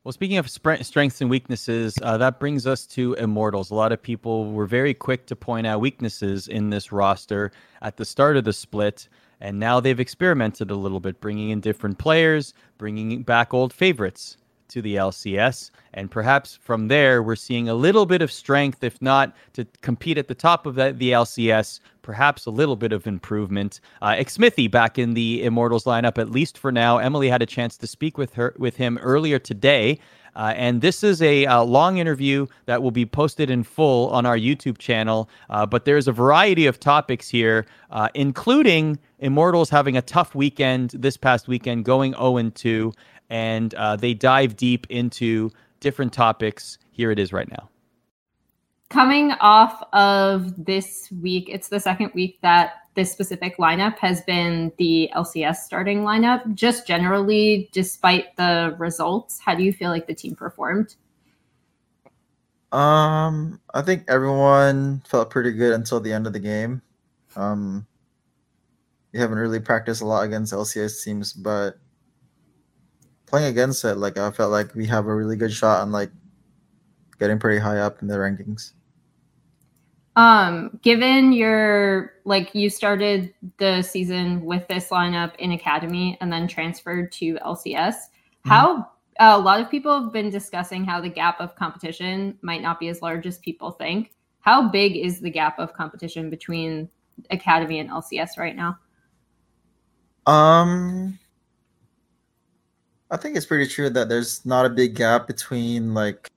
[0.04, 3.72] well, speaking of strengths and weaknesses, uh, that brings us to Immortals.
[3.72, 7.52] A lot of people were very quick to point out weaknesses in this roster
[7.82, 9.08] at the start of the split,
[9.40, 14.36] and now they've experimented a little bit, bringing in different players, bringing back old favorites
[14.70, 15.72] to the LCS.
[15.94, 20.18] And perhaps from there, we're seeing a little bit of strength, if not to compete
[20.18, 23.80] at the top of the, the LCS, perhaps a little bit of improvement.
[24.02, 24.24] Uh,
[24.72, 26.98] back in the Immortals lineup, at least for now.
[26.98, 30.00] Emily had a chance to speak with her with him earlier today.
[30.36, 34.26] Uh, and this is a, a, long interview that will be posted in full on
[34.26, 35.30] our YouTube channel.
[35.50, 40.92] Uh, but there's a variety of topics here, uh, including Immortals having a tough weekend
[40.92, 42.94] this past weekend, going 0 2
[43.34, 46.78] and uh, they dive deep into different topics.
[46.92, 47.68] Here it is right now.
[48.90, 54.72] Coming off of this week, it's the second week that this specific lineup has been
[54.78, 56.54] the LCS starting lineup.
[56.54, 60.96] Just generally, despite the results, how do you feel like the team performed?
[62.72, 66.84] Um, I think everyone felt pretty good until the end of the game.
[67.36, 67.88] Um,
[69.12, 71.80] we haven't really practiced a lot against LCS teams, but
[73.34, 76.12] playing against it, like I felt like we have a really good shot on like
[77.18, 78.74] getting pretty high up in the rankings.
[80.16, 86.48] Um, given your like you started the season with this lineup in academy and then
[86.48, 88.50] transferred to LCS, mm-hmm.
[88.52, 88.88] how
[89.20, 92.80] uh, a lot of people have been discussing how the gap of competition might not
[92.80, 94.14] be as large as people think.
[94.42, 96.88] How big is the gap of competition between
[97.32, 98.78] academy and LCS right now?
[100.28, 101.18] Um,
[103.14, 106.32] I think it's pretty true that there's not a big gap between like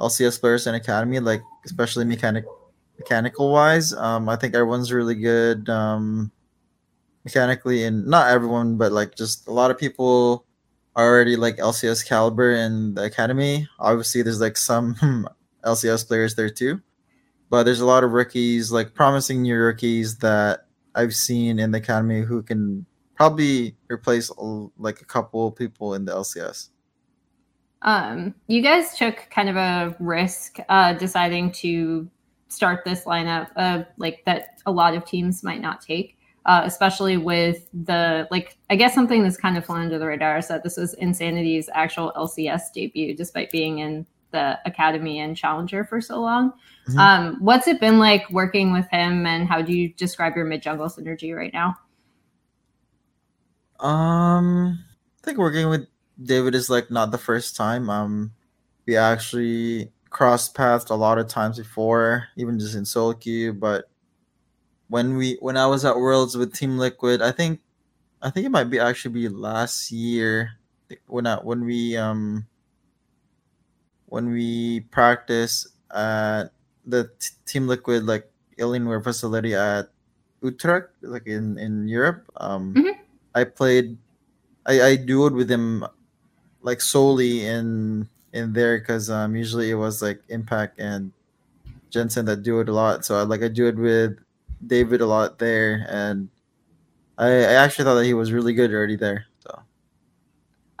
[0.00, 2.44] LCS players and academy, like especially mechanic
[2.98, 3.92] mechanical wise.
[3.92, 6.32] Um, I think everyone's really good um,
[7.22, 10.44] mechanically, and not everyone, but like just a lot of people
[10.96, 13.68] are already like LCS caliber in the academy.
[13.78, 15.28] Obviously, there's like some
[15.64, 16.82] LCS players there too,
[17.50, 20.66] but there's a lot of rookies, like promising new rookies that
[20.96, 22.84] I've seen in the academy who can
[23.18, 24.30] probably replace
[24.78, 26.68] like a couple people in the LCS.
[27.82, 32.08] Um, you guys took kind of a risk uh, deciding to
[32.46, 36.14] start this lineup, uh, like that a lot of teams might not take.
[36.46, 40.38] Uh, especially with the like, I guess something that's kind of flown under the radar
[40.38, 45.84] is that this was Insanity's actual LCS debut, despite being in the academy and challenger
[45.84, 46.52] for so long.
[46.88, 46.98] Mm-hmm.
[46.98, 50.62] Um, what's it been like working with him, and how do you describe your mid
[50.62, 51.74] jungle synergy right now?
[53.80, 54.84] Um,
[55.22, 55.86] I think working with
[56.22, 57.88] David is like not the first time.
[57.90, 58.32] Um,
[58.86, 63.52] we actually crossed paths a lot of times before, even just in solo queue.
[63.52, 63.88] But
[64.88, 67.60] when we when I was at Worlds with Team Liquid, I think
[68.20, 70.52] I think it might be actually be last year
[71.06, 72.46] when I, when we um
[74.06, 76.50] when we practice at
[76.86, 79.90] the t- Team Liquid like Alienware facility at
[80.42, 82.24] Utrecht, like in in Europe.
[82.36, 83.00] Um, mm-hmm.
[83.34, 83.96] I played,
[84.66, 85.86] I I duoed with him,
[86.62, 91.12] like solely in in there because um usually it was like Impact and
[91.90, 93.04] Jensen that do it a lot.
[93.04, 94.18] So I like I do it with
[94.66, 96.28] David a lot there, and
[97.16, 99.26] I I actually thought that he was really good already there.
[99.40, 99.62] So.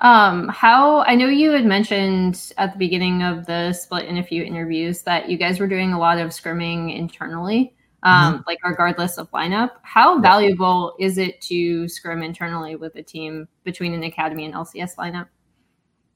[0.00, 4.22] Um, how I know you had mentioned at the beginning of the split in a
[4.22, 8.42] few interviews that you guys were doing a lot of scrimming internally um, mm-hmm.
[8.46, 9.70] like regardless of lineup.
[9.82, 14.96] How valuable is it to scrim internally with a team between an academy and LCS
[14.96, 15.28] lineup?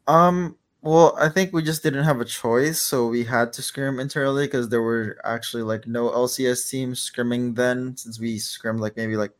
[0.07, 4.01] Um, Well, I think we just didn't have a choice, so we had to scrim
[4.01, 8.97] internally because there were actually like no LCS teams scrimming then, since we scrimmed like
[8.97, 9.33] maybe like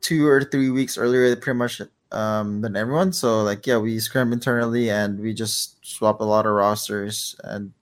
[0.00, 3.12] two or three weeks earlier, pretty much um, than everyone.
[3.12, 7.72] So like yeah, we scrimmed internally and we just swap a lot of rosters, and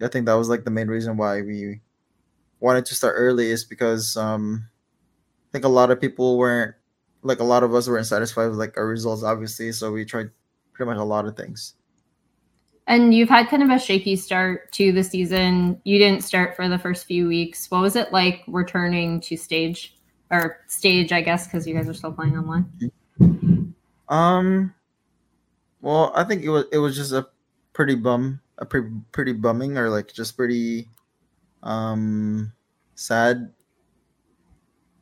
[0.00, 1.80] I think that was like the main reason why we
[2.60, 4.68] wanted to start early is because um,
[5.48, 6.74] I think a lot of people weren't
[7.22, 9.72] like a lot of us weren't satisfied with like our results, obviously.
[9.72, 10.30] So we tried
[10.72, 11.74] pretty much a lot of things.
[12.86, 15.78] And you've had kind of a shaky start to the season.
[15.84, 17.70] You didn't start for the first few weeks.
[17.70, 19.98] What was it like returning to stage
[20.30, 22.90] or stage, I guess, because you guys are still playing online?
[24.08, 24.74] Um,
[25.82, 27.28] well, I think it was it was just a
[27.74, 30.88] pretty bum, a pretty pretty bumming, or like just pretty
[31.62, 32.52] um
[32.94, 33.52] sad.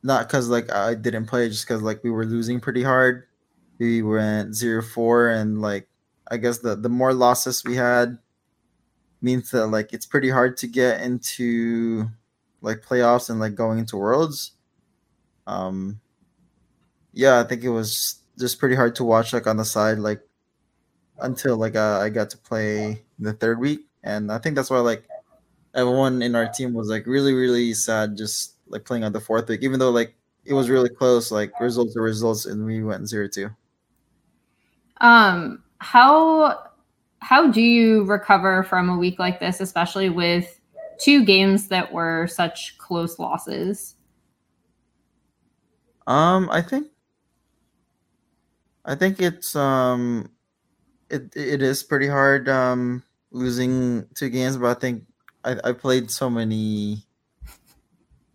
[0.03, 3.25] Not because like I didn't play, just because like we were losing pretty hard
[3.79, 5.89] we went zero four and like
[6.31, 8.19] I guess the the more losses we had
[9.21, 12.07] means that like it's pretty hard to get into
[12.61, 14.53] like playoffs and like going into worlds.
[15.47, 16.01] Um
[17.13, 20.21] yeah, I think it was just pretty hard to watch like on the side like
[21.21, 24.79] until like uh, I got to play the third week and I think that's why
[24.79, 25.05] like
[25.75, 29.49] everyone in our team was like really really sad just like playing on the fourth
[29.49, 30.15] week even though like
[30.45, 33.51] it was really close like results are results and we went zero two.
[35.01, 36.71] Um, how
[37.21, 40.61] how do you recover from a week like this, especially with
[40.99, 43.97] two games that were such close losses?
[46.07, 46.89] Um, I think
[48.85, 50.31] I think it's um
[51.11, 55.05] it it is pretty hard um losing two games, but I think
[55.45, 57.07] I, I played so many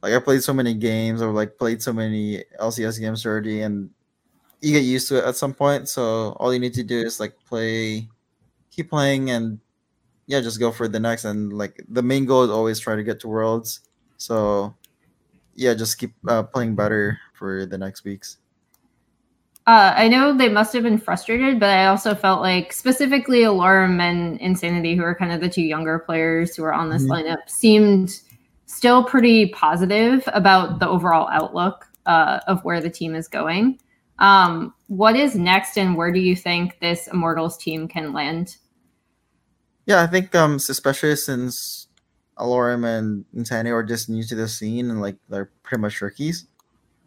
[0.02, 3.90] like I played so many games or like played so many LCS games already and
[4.62, 5.90] you get used to it at some point.
[5.90, 8.10] So all you need to do is like play,
[8.72, 9.60] keep playing, and
[10.28, 11.26] yeah, just go for the next.
[11.26, 13.82] And like the main goal is always try to get to worlds.
[14.18, 14.76] So
[15.56, 18.38] yeah, just keep uh, playing better for the next weeks.
[19.72, 24.02] Uh, I know they must have been frustrated, but I also felt like specifically Allorim
[24.02, 27.14] and Insanity, who are kind of the two younger players who are on this mm-hmm.
[27.14, 28.20] lineup, seemed
[28.66, 33.80] still pretty positive about the overall outlook uh, of where the team is going.
[34.20, 38.58] Um, what is next, and where do you think this Immortals team can land?
[39.86, 41.88] Yeah, I think um, especially since
[42.38, 46.46] Allorim and Insanity are just new to the scene and like they're pretty much rookies.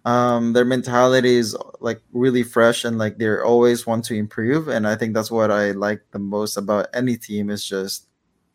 [0.04, 4.68] Um, their mentality is like really fresh and like they're always want to improve.
[4.68, 8.08] And I think that's what I like the most about any team is just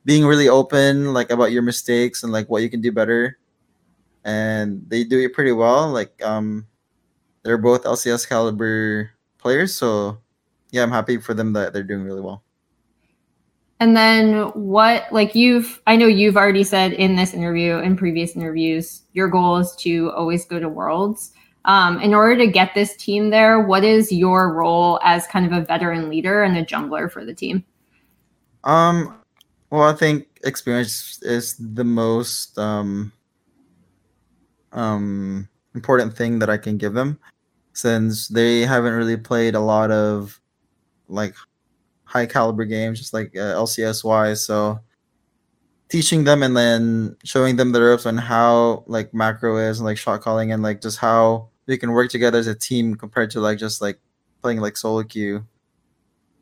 [0.05, 3.39] being really open, like about your mistakes and like what you can do better.
[4.23, 5.89] And they do it pretty well.
[5.89, 6.67] Like um,
[7.43, 9.75] they're both LCS caliber players.
[9.75, 10.19] So
[10.71, 12.43] yeah, I'm happy for them that they're doing really well.
[13.79, 18.35] And then what like you've I know you've already said in this interview in previous
[18.35, 21.31] interviews, your goal is to always go to worlds.
[21.69, 25.51] Um, in order to get this team there, what is your role as kind of
[25.51, 27.63] a veteran leader and a jungler for the team?
[28.63, 29.21] Um,
[29.69, 33.13] well, I think experience is the most um,
[34.71, 37.19] um, important thing that I can give them
[37.73, 40.41] since they haven't really played a lot of
[41.07, 41.35] like
[42.05, 44.43] high caliber games, just like uh, LCS wise.
[44.43, 44.79] So
[45.89, 49.99] teaching them and then showing them the ropes on how like macro is and like
[49.99, 53.39] shot calling and like just how we can work together as a team compared to
[53.39, 53.99] like just like
[54.41, 55.45] playing like solo queue.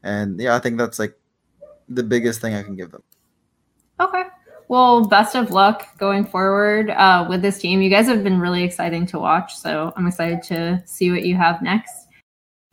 [0.01, 1.19] And yeah, I think that's like
[1.89, 3.03] the biggest thing I can give them.
[3.99, 4.23] Okay.
[4.69, 7.81] Well, best of luck going forward uh, with this team.
[7.81, 11.35] You guys have been really exciting to watch, so I'm excited to see what you
[11.35, 12.06] have next.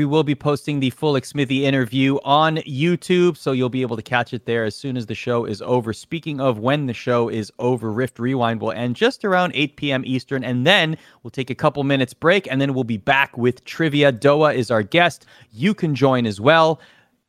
[0.01, 4.03] We will be posting the full Xmithie interview on YouTube, so you'll be able to
[4.03, 5.93] catch it there as soon as the show is over.
[5.93, 10.03] Speaking of when the show is over, Rift Rewind will end just around 8 p.m.
[10.05, 13.65] Eastern, and then we'll take a couple minutes break, and then we'll be back with
[13.65, 14.13] trivia.
[14.13, 15.27] Doa is our guest.
[15.53, 16.81] You can join as well.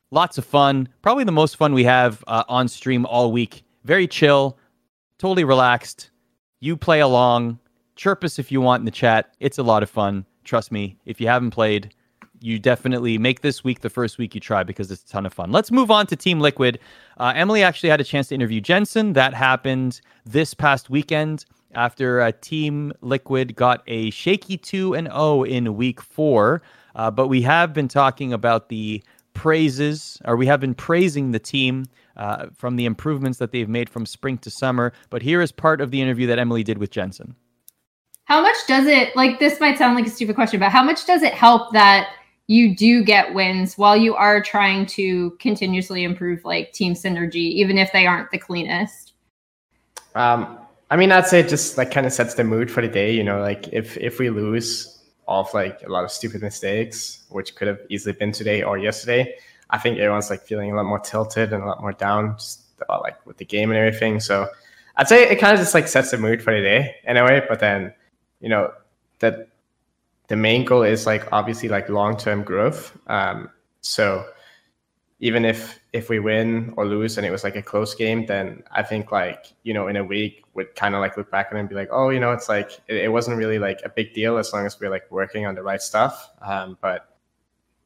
[0.09, 0.89] Lots of fun.
[1.03, 4.57] Probably the most fun we have uh, on stream all week very chill,
[5.19, 6.09] totally relaxed.
[6.59, 7.59] You play along,
[7.95, 9.35] chirp us if you want in the chat.
[9.39, 10.25] It's a lot of fun.
[10.43, 11.93] Trust me, if you haven't played,
[12.45, 15.33] you definitely make this week the first week you try because it's a ton of
[15.33, 15.51] fun.
[15.51, 16.79] Let's move on to Team Liquid.
[17.17, 19.13] Uh, Emily actually had a chance to interview Jensen.
[19.13, 25.43] That happened this past weekend after uh, Team Liquid got a shaky 2 and 0
[25.43, 26.61] in week four.
[26.95, 29.03] Uh, but we have been talking about the
[29.33, 31.85] praises, or we have been praising the team
[32.15, 34.93] uh, from the improvements that they've made from spring to summer.
[35.09, 37.35] But here is part of the interview that Emily did with Jensen.
[38.25, 41.05] How much does it, like, this might sound like a stupid question, but how much
[41.05, 42.09] does it help that
[42.47, 47.77] you do get wins while you are trying to continuously improve like team synergy, even
[47.77, 49.13] if they aren't the cleanest?
[50.13, 50.59] Um,
[50.91, 53.11] I mean, I'd say it just like kind of sets the mood for the day.
[53.11, 57.55] You know, like if if we lose off like a lot of stupid mistakes, which
[57.55, 59.35] could have easily been today or yesterday,
[59.71, 62.61] I think everyone's like feeling a lot more tilted and a lot more down, just
[62.79, 64.19] about like with the game and everything.
[64.19, 64.47] So
[64.97, 67.41] I'd say it kind of just like sets the mood for the day anyway.
[67.47, 67.93] But then,
[68.39, 68.71] you know,
[69.19, 69.49] that
[70.27, 72.97] the main goal is like obviously like long term growth.
[73.07, 73.49] Um,
[73.81, 74.25] so
[75.19, 78.63] even if if we win or lose and it was like a close game, then
[78.71, 81.69] I think like you know in a week would kind of like look back and
[81.69, 84.37] be like, oh, you know, it's like it, it, wasn't really like a big deal
[84.37, 86.31] as long as we're like working on the right stuff.
[86.41, 87.17] Um, but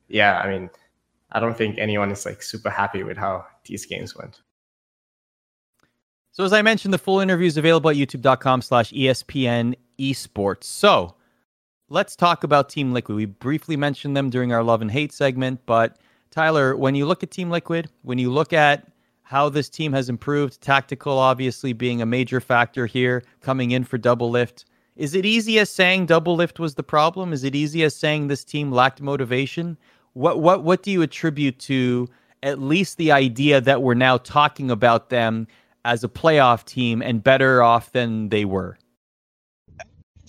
[0.07, 0.69] yeah, I mean,
[1.31, 4.41] I don't think anyone is like super happy with how these games went.
[6.31, 10.63] So as I mentioned, the full interview is available at youtube.com slash ESPN esports.
[10.63, 11.15] So
[11.89, 13.15] let's talk about Team Liquid.
[13.15, 15.97] We briefly mentioned them during our love and hate segment, but
[16.31, 18.87] Tyler, when you look at Team Liquid, when you look at
[19.23, 23.97] how this team has improved, tactical obviously being a major factor here, coming in for
[23.97, 27.33] Doublelift, is it easy as saying Doublelift was the problem?
[27.33, 29.77] Is it easy as saying this team lacked motivation?
[30.13, 32.07] What what what do you attribute to
[32.43, 35.47] at least the idea that we're now talking about them
[35.85, 38.77] as a playoff team and better off than they were?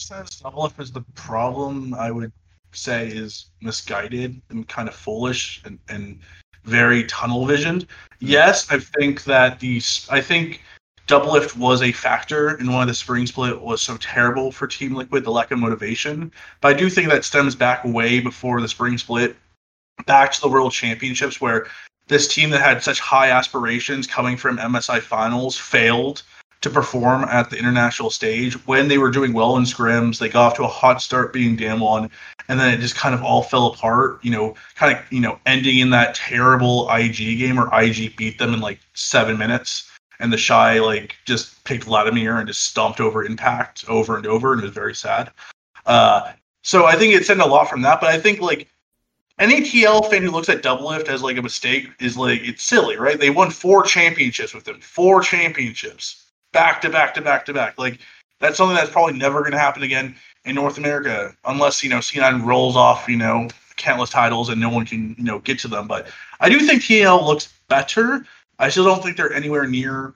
[0.01, 1.93] Says Doublelift is the problem.
[1.93, 2.33] I would
[2.73, 6.19] say is misguided and kind of foolish and, and
[6.65, 7.83] very tunnel visioned.
[7.83, 8.27] Hmm.
[8.27, 10.63] Yes, I think that the I think
[11.07, 15.23] Doublelift was a factor in why the spring split was so terrible for Team Liquid,
[15.23, 16.33] the lack of motivation.
[16.63, 19.37] But I do think that stems back way before the spring split,
[20.07, 21.67] back to the World Championships, where
[22.09, 26.23] this team that had such high aspirations coming from MSI finals failed
[26.61, 28.55] to perform at the international stage.
[28.67, 31.57] When they were doing well in scrims, they got off to a hot start being
[31.57, 32.11] Damwon,
[32.49, 35.39] and then it just kind of all fell apart, you know, kind of, you know,
[35.47, 39.91] ending in that terrible IG game where IG beat them in like seven minutes.
[40.19, 44.61] And TheShy like just picked Vladimir and just stomped over Impact over and over, and
[44.61, 45.31] it was very sad.
[45.87, 46.33] Uh,
[46.63, 48.69] so I think it sent a lot from that, but I think like
[49.39, 52.99] any TL fan who looks at Doublelift as like a mistake is like it's silly,
[52.99, 53.19] right?
[53.19, 57.79] They won four championships with them, four championships back to back to back to back.
[57.79, 57.99] Like
[58.41, 60.15] that's something that's probably never going to happen again
[60.45, 64.69] in North America unless you know C9 rolls off you know countless titles and no
[64.69, 65.87] one can you know get to them.
[65.87, 66.09] But
[66.41, 68.25] I do think TL looks better.
[68.59, 70.15] I still don't think they're anywhere near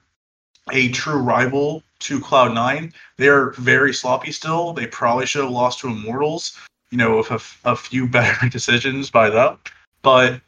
[0.73, 2.93] a true rival to Cloud9.
[3.16, 4.73] They're very sloppy still.
[4.73, 6.59] They probably should have lost to Immortals,
[6.90, 9.59] you know, with a, a few better decisions by them.
[10.02, 10.40] But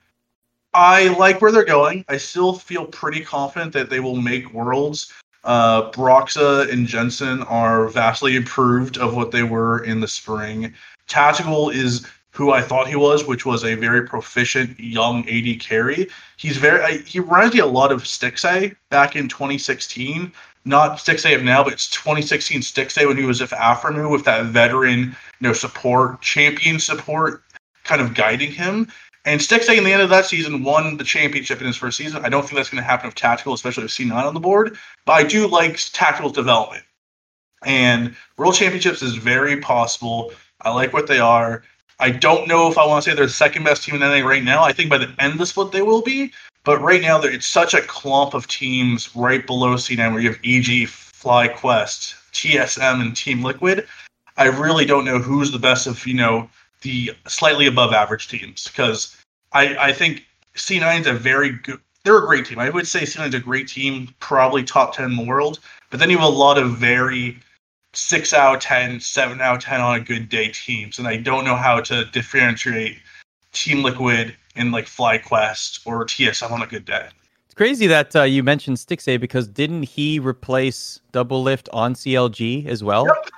[0.74, 2.04] I like where they're going.
[2.08, 5.12] I still feel pretty confident that they will make Worlds.
[5.47, 10.74] Uh, Broxah and Jensen are vastly improved of what they were in the spring.
[11.06, 16.09] Tactical is who I thought he was, which was a very proficient young AD carry.
[16.36, 20.32] He's very he reminds me a lot of Stixxay back in 2016.
[20.64, 24.47] Not Stixxay of now, but it's 2016 Stixxay when he was with Aphromoo with that
[24.47, 27.44] veteran, you know, support, champion support
[27.85, 28.89] kind of guiding him.
[29.27, 32.24] And Stixxay in the end of that season won the championship in his first season.
[32.24, 34.78] I don't think that's going to happen with Tactical, especially with C9 on the board.
[35.05, 36.85] But I do like Tactical's development.
[37.65, 40.32] And World Championships is very possible.
[40.61, 41.65] I like what they are.
[41.98, 44.27] I don't know if I want to say they're the second best team in NA
[44.27, 44.62] right now.
[44.62, 46.32] I think by the end of the split they will be.
[46.62, 50.40] But right now, it's such a clump of teams right below C9 where you have
[50.44, 53.86] EG, FlyQuest, TSM, and Team Liquid.
[54.36, 56.48] I really don't know who's the best of, you know,
[56.86, 59.16] the slightly above average teams because
[59.52, 61.80] I, I think C9 is a very good.
[62.04, 62.60] They're a great team.
[62.60, 65.58] I would say C9 is a great team, probably top 10 in the world.
[65.90, 67.38] But then you have a lot of very
[67.94, 70.98] 6 out of 10, 7 out of 10 on a good day teams.
[71.00, 72.98] And I don't know how to differentiate
[73.52, 77.08] Team Liquid and like FlyQuest or TSM on a good day.
[77.46, 82.84] It's crazy that uh, you mentioned Stixxay because didn't he replace Doublelift on CLG as
[82.84, 83.06] well?
[83.06, 83.30] Yep.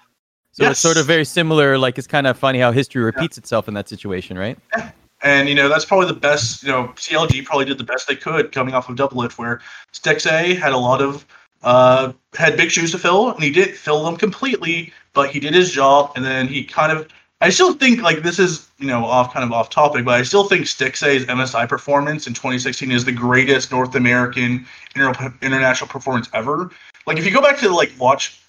[0.58, 0.72] So yes.
[0.72, 1.78] it's sort of very similar.
[1.78, 3.42] Like it's kind of funny how history repeats yeah.
[3.42, 4.58] itself in that situation, right?
[4.76, 4.90] Yeah.
[5.22, 6.64] And you know that's probably the best.
[6.64, 9.60] You know, CLG probably did the best they could coming off of Doublelift, where
[9.92, 11.24] Stixxay had a lot of
[11.62, 14.92] uh, had big shoes to fill, and he didn't fill them completely.
[15.12, 17.06] But he did his job, and then he kind of.
[17.40, 20.24] I still think like this is you know off kind of off topic, but I
[20.24, 24.66] still think Stixxay's MSI performance in 2016 is the greatest North American
[24.96, 26.72] inter- international performance ever.
[27.06, 28.40] Like if you go back to like watch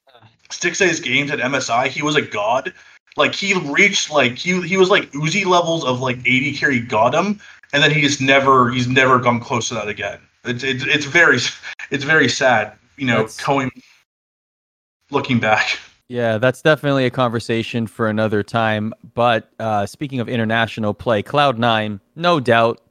[0.49, 2.73] Stixxay's games at MSI, he was a god.
[3.17, 7.13] Like he reached like he he was like Uzi levels of like AD carry got
[7.13, 7.39] him,
[7.73, 10.19] and then he's never he's never gone close to that again.
[10.45, 11.37] It's it's, it's very
[11.91, 13.71] it's very sad, you know, that's, going
[15.11, 15.79] looking back.
[16.07, 18.93] Yeah, that's definitely a conversation for another time.
[19.13, 22.81] But uh, speaking of international play, Cloud9, no doubt.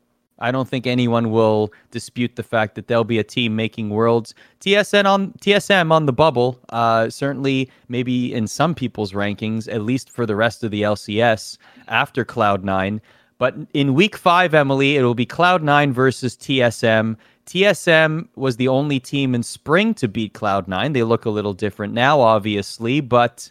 [0.41, 4.35] I don't think anyone will dispute the fact that there'll be a team making worlds.
[4.61, 10.11] TSN on TSM on the bubble, uh, certainly maybe in some people's rankings, at least
[10.11, 11.59] for the rest of the LCS
[11.89, 13.01] after Cloud9.
[13.39, 17.17] But in week five, Emily, it will be Cloud9 versus TSM.
[17.47, 20.93] TSM was the only team in spring to beat Cloud9.
[20.93, 23.51] They look a little different now, obviously, but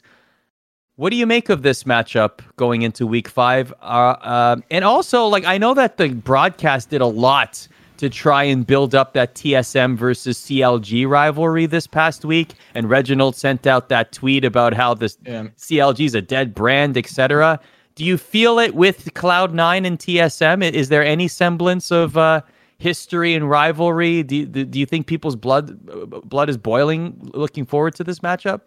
[0.98, 3.72] what do you make of this matchup going into week five?
[3.82, 7.68] Uh, uh, and also, like, I know that the broadcast did a lot
[7.98, 12.54] to try and build up that TSM versus CLG rivalry this past week.
[12.76, 15.48] And Reginald sent out that tweet about how this Yeah.
[15.58, 17.60] CLG is a dead brand, etc.
[17.96, 20.64] Do you feel it with Cloud9 and TSM?
[20.72, 22.42] Is there any semblance of uh,
[22.78, 24.24] history and rivalry?
[24.24, 25.80] Do you, do you think people's blood
[26.28, 28.62] blood is boiling looking forward to this matchup?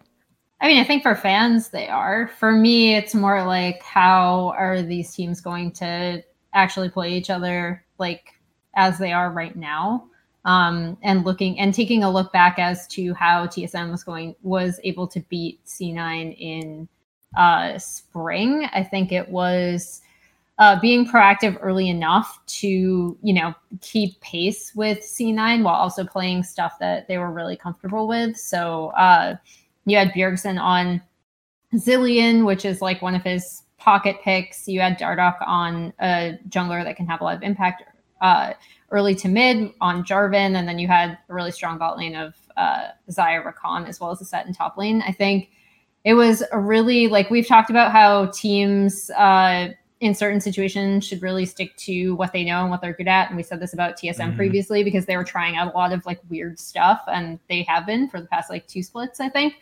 [0.61, 2.27] I mean, I think for fans, they are.
[2.37, 6.23] For me, it's more like how are these teams going to
[6.53, 8.35] actually play each other like
[8.75, 10.07] as they are right now?
[10.45, 14.79] Um, and looking and taking a look back as to how TSM was going was
[14.83, 16.87] able to beat C9 in
[17.35, 18.67] uh, spring.
[18.71, 20.01] I think it was
[20.57, 26.43] uh, being proactive early enough to you know keep pace with C9 while also playing
[26.43, 28.37] stuff that they were really comfortable with.
[28.37, 29.35] So uh,
[29.85, 31.01] you had Bjergsen on
[31.73, 34.67] Zilean, which is like one of his pocket picks.
[34.67, 37.83] You had Dardoch on a jungler that can have a lot of impact
[38.21, 38.53] uh,
[38.91, 42.35] early to mid on Jarvan, and then you had a really strong bot lane of
[42.57, 45.01] uh, Xayah Rakan as well as a Sett in top lane.
[45.05, 45.49] I think
[46.03, 49.69] it was a really like we've talked about how teams uh,
[50.01, 53.29] in certain situations should really stick to what they know and what they're good at.
[53.29, 54.35] And we said this about TSM Mhm.
[54.35, 57.85] previously because they were trying out a lot of like weird stuff, and they have
[57.85, 59.53] been for the past like two splits, I think.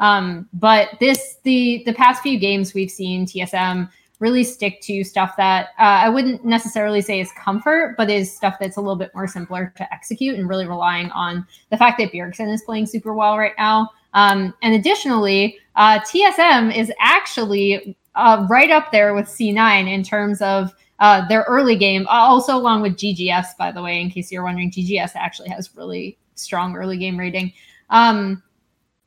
[0.00, 3.88] Um, but this the the past few games we've seen TSM
[4.20, 8.56] really stick to stuff that uh, I wouldn't necessarily say is comfort, but is stuff
[8.58, 12.12] that's a little bit more simpler to execute and really relying on the fact that
[12.12, 13.90] Bjergsen is playing super well right now.
[14.14, 20.42] Um, and additionally, uh, TSM is actually uh, right up there with C9 in terms
[20.42, 24.32] of uh, their early game, uh, also along with GGS, by the way, in case
[24.32, 27.52] you're wondering, GGS actually has really strong early game rating.
[27.90, 28.42] Um,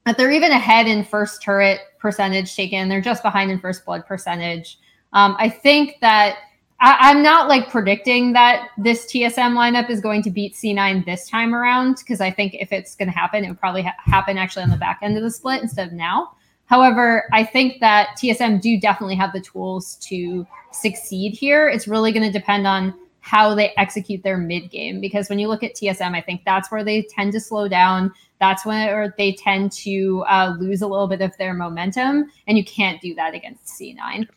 [0.05, 2.87] but they're even ahead in first turret percentage taken.
[2.87, 4.79] They're just behind in first blood percentage.
[5.13, 6.37] Um, I think that
[6.79, 11.29] I, I'm not like predicting that this TSM lineup is going to beat C9 this
[11.29, 14.37] time around because I think if it's going to happen, it would probably ha- happen
[14.37, 16.31] actually on the back end of the split instead of now.
[16.71, 21.67] However, I think that TSM do definitely have the tools to succeed here.
[21.67, 25.49] It's really going to depend on how they execute their mid game because when you
[25.49, 28.13] look at TSM, I think that's where they tend to slow down.
[28.39, 32.63] That's where they tend to uh, lose a little bit of their momentum, and you
[32.63, 34.29] can't do that against C9.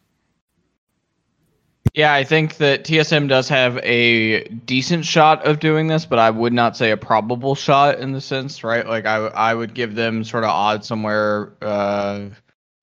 [1.95, 6.29] Yeah, I think that TSM does have a decent shot of doing this, but I
[6.29, 8.85] would not say a probable shot in the sense, right?
[8.85, 11.53] Like I, I would give them sort of odds somewhere.
[11.63, 12.31] Uh,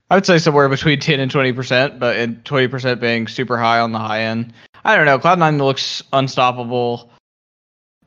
[0.09, 3.57] I would say somewhere between ten and twenty percent, but and twenty percent being super
[3.57, 4.53] high on the high end.
[4.85, 5.19] I don't know.
[5.19, 7.10] Cloud Nine looks unstoppable.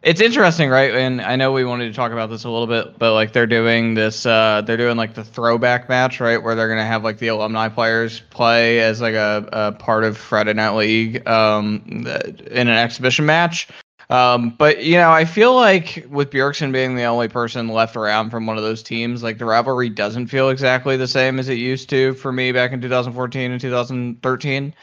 [0.05, 0.94] It's interesting, right?
[0.94, 3.47] And I know we wanted to talk about this a little bit, but like they're
[3.47, 6.36] doing this, uh, they're doing like the throwback match, right?
[6.36, 10.18] Where they're gonna have like the alumni players play as like a, a part of
[10.18, 13.68] Friday Night League um, in an exhibition match.
[14.10, 18.28] Um, but you know, I feel like with Bjergsen being the only person left around
[18.28, 21.56] from one of those teams, like the rivalry doesn't feel exactly the same as it
[21.56, 24.74] used to for me back in 2014 and 2013.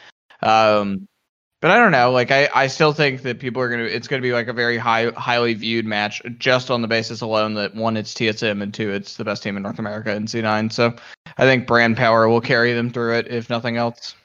[0.42, 1.08] Um,
[1.62, 2.12] but I don't know.
[2.12, 3.84] Like I, I still think that people are gonna.
[3.84, 7.54] It's gonna be like a very high, highly viewed match just on the basis alone
[7.54, 10.74] that one, it's TSM, and two, it's the best team in North America in C9.
[10.74, 10.94] So
[11.38, 14.16] I think brand power will carry them through it, if nothing else.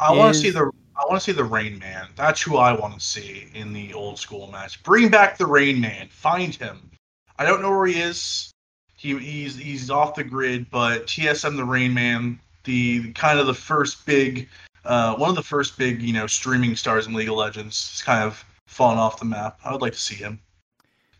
[0.00, 2.08] I want to see the I want to see the Rain Man.
[2.16, 4.82] That's who I want to see in the old school match.
[4.82, 6.08] Bring back the Rain Man.
[6.10, 6.90] Find him.
[7.38, 8.50] I don't know where he is.
[8.96, 13.54] He, he's he's off the grid, but TSM the Rain Man, the kind of the
[13.54, 14.48] first big,
[14.84, 18.02] uh, one of the first big you know streaming stars in League of Legends, has
[18.02, 19.58] kind of fallen off the map.
[19.64, 20.40] I would like to see him,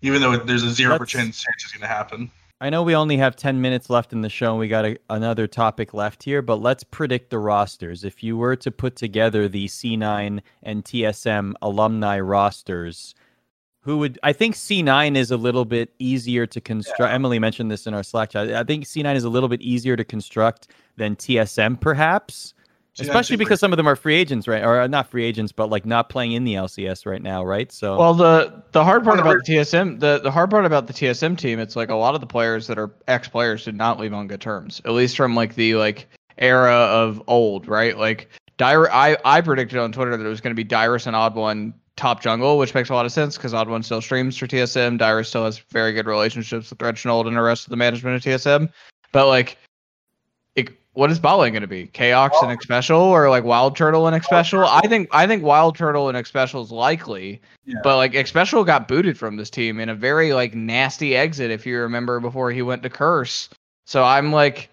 [0.02, 2.30] even though there's a zero percent chance it's going to happen.
[2.60, 4.96] I know we only have 10 minutes left in the show and we got a,
[5.10, 8.04] another topic left here, but let's predict the rosters.
[8.04, 13.14] If you were to put together the C9 and TSM alumni rosters,
[13.80, 17.12] who would I think C9 is a little bit easier to construct.
[17.12, 18.50] Emily mentioned this in our Slack chat.
[18.50, 22.53] I think C9 is a little bit easier to construct than TSM perhaps.
[22.96, 24.62] C9 Especially because some of them are free agents, right?
[24.62, 27.72] Or uh, not free agents, but like not playing in the LCS right now, right?
[27.72, 30.92] So Well, the the hard part about the TSM, the the hard part about the
[30.92, 33.98] TSM team, it's like a lot of the players that are ex players did not
[33.98, 34.80] leave on good terms.
[34.84, 36.06] At least from like the like
[36.38, 37.98] era of old, right?
[37.98, 41.16] Like Dire, I, I predicted on Twitter that it was going to be Dyrus and
[41.16, 44.36] Odd One top jungle, which makes a lot of sense because Odd One still streams
[44.36, 44.98] for TSM.
[44.98, 48.22] Dyrus still has very good relationships with Reginald and the rest of the management of
[48.22, 48.70] TSM.
[49.12, 49.58] But like, it,
[50.94, 51.88] what is bot going to be?
[51.88, 54.66] Chaox and Xpecial or like Wild Turtle and Xpecial?
[54.66, 57.76] I think I think Wild Turtle and Xpecial is likely, Yeah.
[57.82, 61.66] but like Xpecial got booted from this team in a very like nasty exit if
[61.66, 63.48] you remember before he went to Curse.
[63.86, 64.70] So I'm like,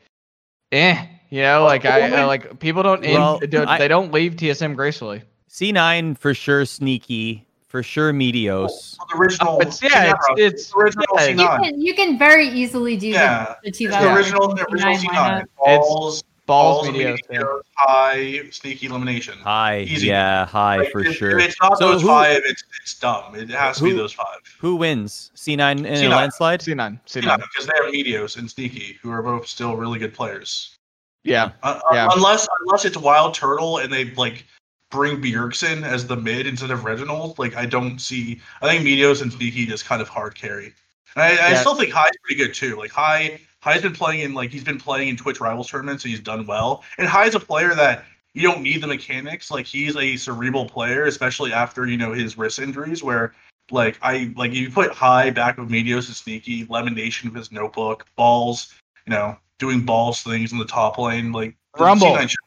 [0.72, 4.12] eh, you know, like I, I like people don't, in, Well, don't I- they don't
[4.14, 5.24] leave TSM gracefully.
[5.50, 8.98] C9 for sure sneaky, for sure Meteos.
[8.98, 9.60] The original.
[9.62, 13.46] It's yeah, it's, it's original yeah, You can you can very easily do Yeah.
[13.46, 15.08] the, the It's the original, the original C9 C9.
[15.14, 15.46] lineup.
[15.58, 17.40] Balls, balls, balls, Meteos, yeah.
[17.40, 19.36] Meteos, Hai, sneaky LemonNation.
[19.38, 20.08] Hai, Easy.
[20.08, 21.40] yeah, Hai Like, for if, sure.
[21.40, 23.36] If it's not So those who- five, it's it's dumb.
[23.36, 24.40] It has to be those five.
[24.60, 25.32] Who wins?
[25.36, 26.10] C9 in a C9.
[26.10, 26.60] landslide?
[26.60, 27.24] C9, C9.
[27.24, 30.76] Yeah, because they have Meteos and Sneaky, who are both still really good players.
[31.24, 32.10] Yeah, Uh, Yeah.
[32.16, 34.46] Unless unless it's Wild Turtle and they like
[34.92, 38.40] bring Bjergsen as the mid instead of Reginald, like I don't see.
[38.62, 40.74] I think Meteos and Sneaky just kind of hard carry.
[41.16, 42.76] And I, I still think Hai's pretty good too.
[42.78, 46.12] Like Hai, Hai's been playing in like he's been playing in Twitch Rivals tournaments, and
[46.12, 46.84] he's done well.
[46.98, 49.50] And Hai's a player that you don't need the mechanics.
[49.52, 53.34] Like he's a cerebral player, especially after you know his wrist injuries, where
[53.72, 57.52] like I like you put Hai back with Meteos and Sneaky, Lemon Nation with his
[57.52, 58.74] notebook, balls,
[59.06, 62.08] you know, doing balls things in the top lane, like Rumble.
[62.08, 62.38] C9 should-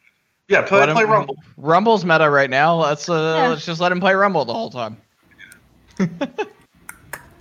[0.49, 1.37] Yeah, play, Let him- play Rumble.
[1.57, 2.77] Rumble's meta right now.
[2.77, 3.49] Let's uh, Yeah.
[3.49, 4.97] let's just let him play Rumble the whole time.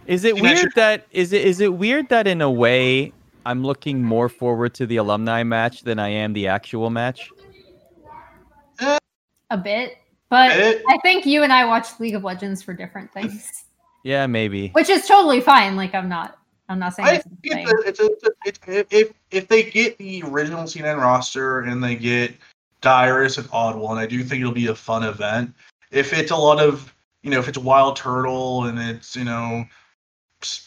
[0.07, 3.13] Is it You mentioned- weird that is it is it weird that in a way
[3.45, 7.29] I'm looking more forward to the alumni match than I am the actual match?
[9.49, 9.97] a bit,
[10.29, 10.83] but Bit.
[10.89, 13.65] I think you and I watch League of Legends for different things,
[14.03, 14.69] Yeah, maybe.
[14.69, 15.75] which is totally fine.
[15.75, 16.37] Like I'm not
[16.69, 19.63] I'm not saying I it's think a it's, a, it's, a, it's, if if they
[19.63, 22.33] get the original C9 roster and they get
[22.83, 25.53] Dyrus and Odd One, I do think it'll be a fun event.
[25.89, 26.93] If it's a lot of
[27.23, 29.65] you know, if it's Wild Turtle and it's you know,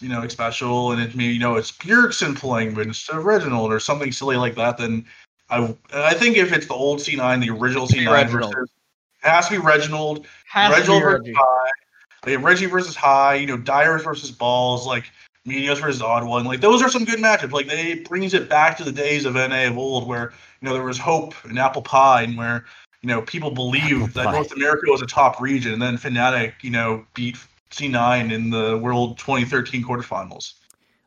[0.00, 3.72] you know, special and it's maybe you know it's Bjergsen playing but instead of Reginald
[3.72, 5.04] or something silly like that, then
[5.50, 8.54] I I think if it's the old C9, the original be C9 Reginald.
[8.54, 8.70] versus
[9.22, 10.26] it has to be Reginald.
[10.48, 11.34] Has Reginald be versus Reggie.
[11.34, 11.70] Hai.
[12.26, 15.04] Like Reggie versus Hai, you know, Dyrus versus Balls, like
[15.46, 16.44] Meteos versus Odd One.
[16.44, 17.52] Like those are some good matchups.
[17.52, 20.68] Like they it brings it back to the days of NA of old where, you
[20.68, 22.64] know, there was hope and Apple Pie and where,
[23.02, 24.32] you know, people believed Apple that Pie.
[24.32, 27.36] North America was a top region and then Fnatic, you know, beat
[27.70, 30.54] C9 in the World 2013 quarterfinals.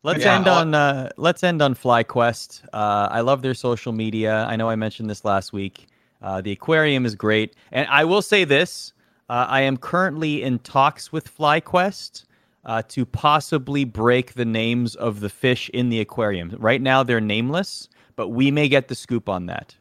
[0.03, 0.35] Let's Yeah.
[0.35, 2.63] end on uh, let's end on FlyQuest.
[2.71, 4.45] Uh, I love their social media.
[4.47, 5.87] I know I mentioned this last week.
[6.21, 8.93] Uh, the aquarium is great, and I will say this:
[9.29, 12.23] uh, I am currently in talks with FlyQuest
[12.65, 16.55] uh, to possibly break the names of the fish in the aquarium.
[16.59, 19.75] Right now, they're nameless, but we may get the scoop on that.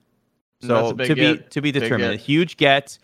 [0.62, 2.12] So a big to be to be determined.
[2.12, 2.14] get.
[2.14, 2.98] A huge get,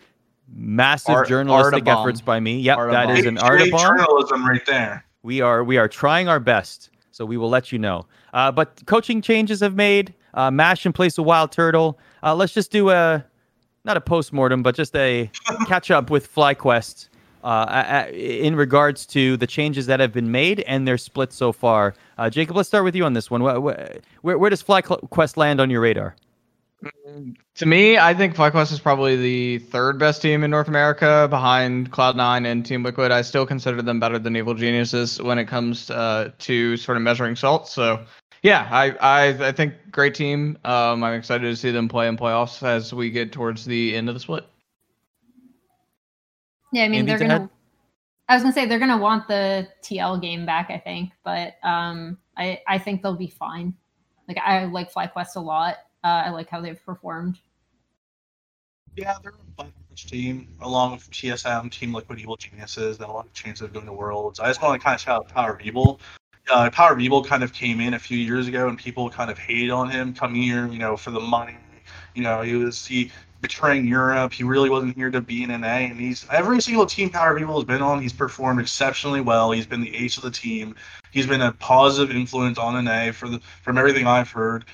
[0.53, 2.01] massive Art- journalistic Artabomb.
[2.01, 2.59] efforts by me.
[2.59, 3.17] Yep, that Artabomb.
[3.17, 3.79] is an Big J Artabomb.
[3.79, 5.05] journalism right there.
[5.23, 8.05] We are we are trying our best, so we will let you know.
[8.33, 10.13] Uh, but coaching changes have made.
[10.33, 11.97] Uh, Mash in place of Wild Turtle.
[12.21, 13.23] Uh, let's just do a
[13.85, 15.31] not a post mortem, but just a
[15.67, 17.07] catch up with FlyQuest
[17.45, 21.93] uh, in regards to the changes that have been made and their split so far.
[22.17, 23.41] Uh, Jacob, let's start with you on this one.
[23.41, 26.15] Wh- wh- Where, where does FlyQuest land on your radar?
[27.55, 31.91] To me, I think FlyQuest is probably the third best team in North America behind
[31.91, 33.11] Cloud9 and Team Liquid.
[33.11, 37.03] I still consider them better than Evil Geniuses when it comes uh, to sort of
[37.03, 37.67] measuring salt.
[37.67, 38.03] So,
[38.43, 40.57] yeah, I, I I think great team.
[40.65, 44.09] Um, I'm excited to see them play in playoffs as we get towards the end
[44.09, 44.45] of the split.
[46.75, 47.43] Yeah, I mean Andy they're to gonna.
[47.45, 47.49] add?
[48.27, 50.69] I was gonna say they're gonna want the TL game back.
[50.69, 53.73] I think, but um, I I think they'll be fine.
[54.27, 55.77] Like I like FlyQuest a lot.
[56.03, 57.39] Uh, I like how they've performed.
[58.97, 63.25] Yeah, they're a fun team, along with TSM, Team Liquid Evil Geniuses, that a lot
[63.25, 64.41] of chances of going to Worlds.
[64.41, 66.01] I just want to kind of shout out Power of Evil.
[66.51, 69.31] Uh, Power of Evil kind of came in a few years ago, and people kind
[69.31, 71.55] of hated on him coming here, you know, for the money.
[72.15, 73.11] You know, he was he
[73.47, 74.33] betraying Europe.
[74.33, 77.55] He really wasn't here to be in NA, and he's every single team Power Evil
[77.55, 78.01] has been on.
[78.01, 79.51] He's performed exceptionally well.
[79.51, 80.75] He's been the ace of the team.
[81.11, 84.65] He's been a positive influence on NA for the from everything I've heard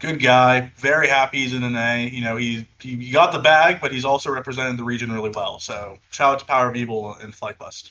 [0.00, 0.70] good guy.
[0.76, 1.94] Very happy he's in NA.
[1.94, 5.58] You know, he he got the bag, but he's also represented the region really well.
[5.58, 7.90] So shout out to Power of Evil and FlyQuest.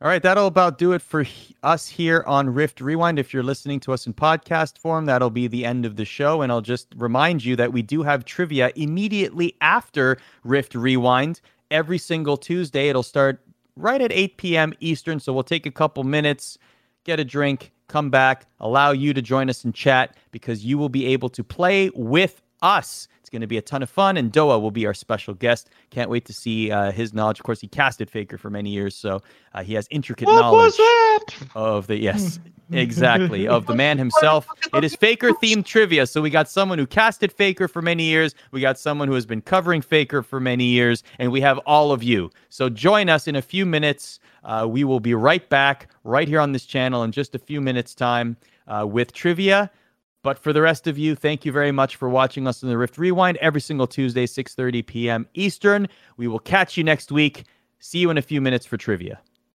[0.00, 1.26] All right, that'll about do it for
[1.64, 3.18] us here on Rift Rewind.
[3.18, 6.42] If you're listening to us in podcast form, that'll be the end of the show.
[6.42, 11.40] And I'll just remind you that we do have trivia immediately after Rift Rewind
[11.72, 12.88] every single Tuesday.
[12.88, 13.40] It'll start
[13.74, 14.72] right at 8 p.m.
[14.78, 15.18] Eastern.
[15.18, 16.58] So we'll take a couple minutes,
[17.02, 20.88] get a drink, come back, allow you to join us in chat because you will
[20.88, 23.08] be able to play with us.
[23.20, 25.68] It's going to be a ton of fun, and Doa will be our special guest.
[25.90, 27.38] Can't wait to see uh, his knowledge.
[27.40, 29.20] Of course, he casted Faker for many years, so
[29.54, 31.24] uh, he has intricate What knowledge was that?
[31.54, 32.40] of the yes,
[32.72, 34.48] exactly of the man himself.
[34.72, 36.06] It is Faker themed trivia.
[36.06, 38.34] So we got someone who casted Faker for many years.
[38.50, 41.92] We got someone who has been covering Faker for many years, and we have all
[41.92, 42.30] of you.
[42.48, 44.20] So join us in a few minutes.
[44.44, 47.60] Uh, we will be right back right here on this channel in just a few
[47.60, 48.36] minutes' time
[48.66, 49.70] uh, with trivia.
[50.22, 52.76] But for the rest of you, thank you very much for watching us in the
[52.76, 55.26] Rift Rewind every single Tuesday, 6:30 p.m.
[55.34, 55.88] Eastern.
[56.16, 57.44] We will catch you next week.
[57.78, 59.20] See you in a few minutes for trivia.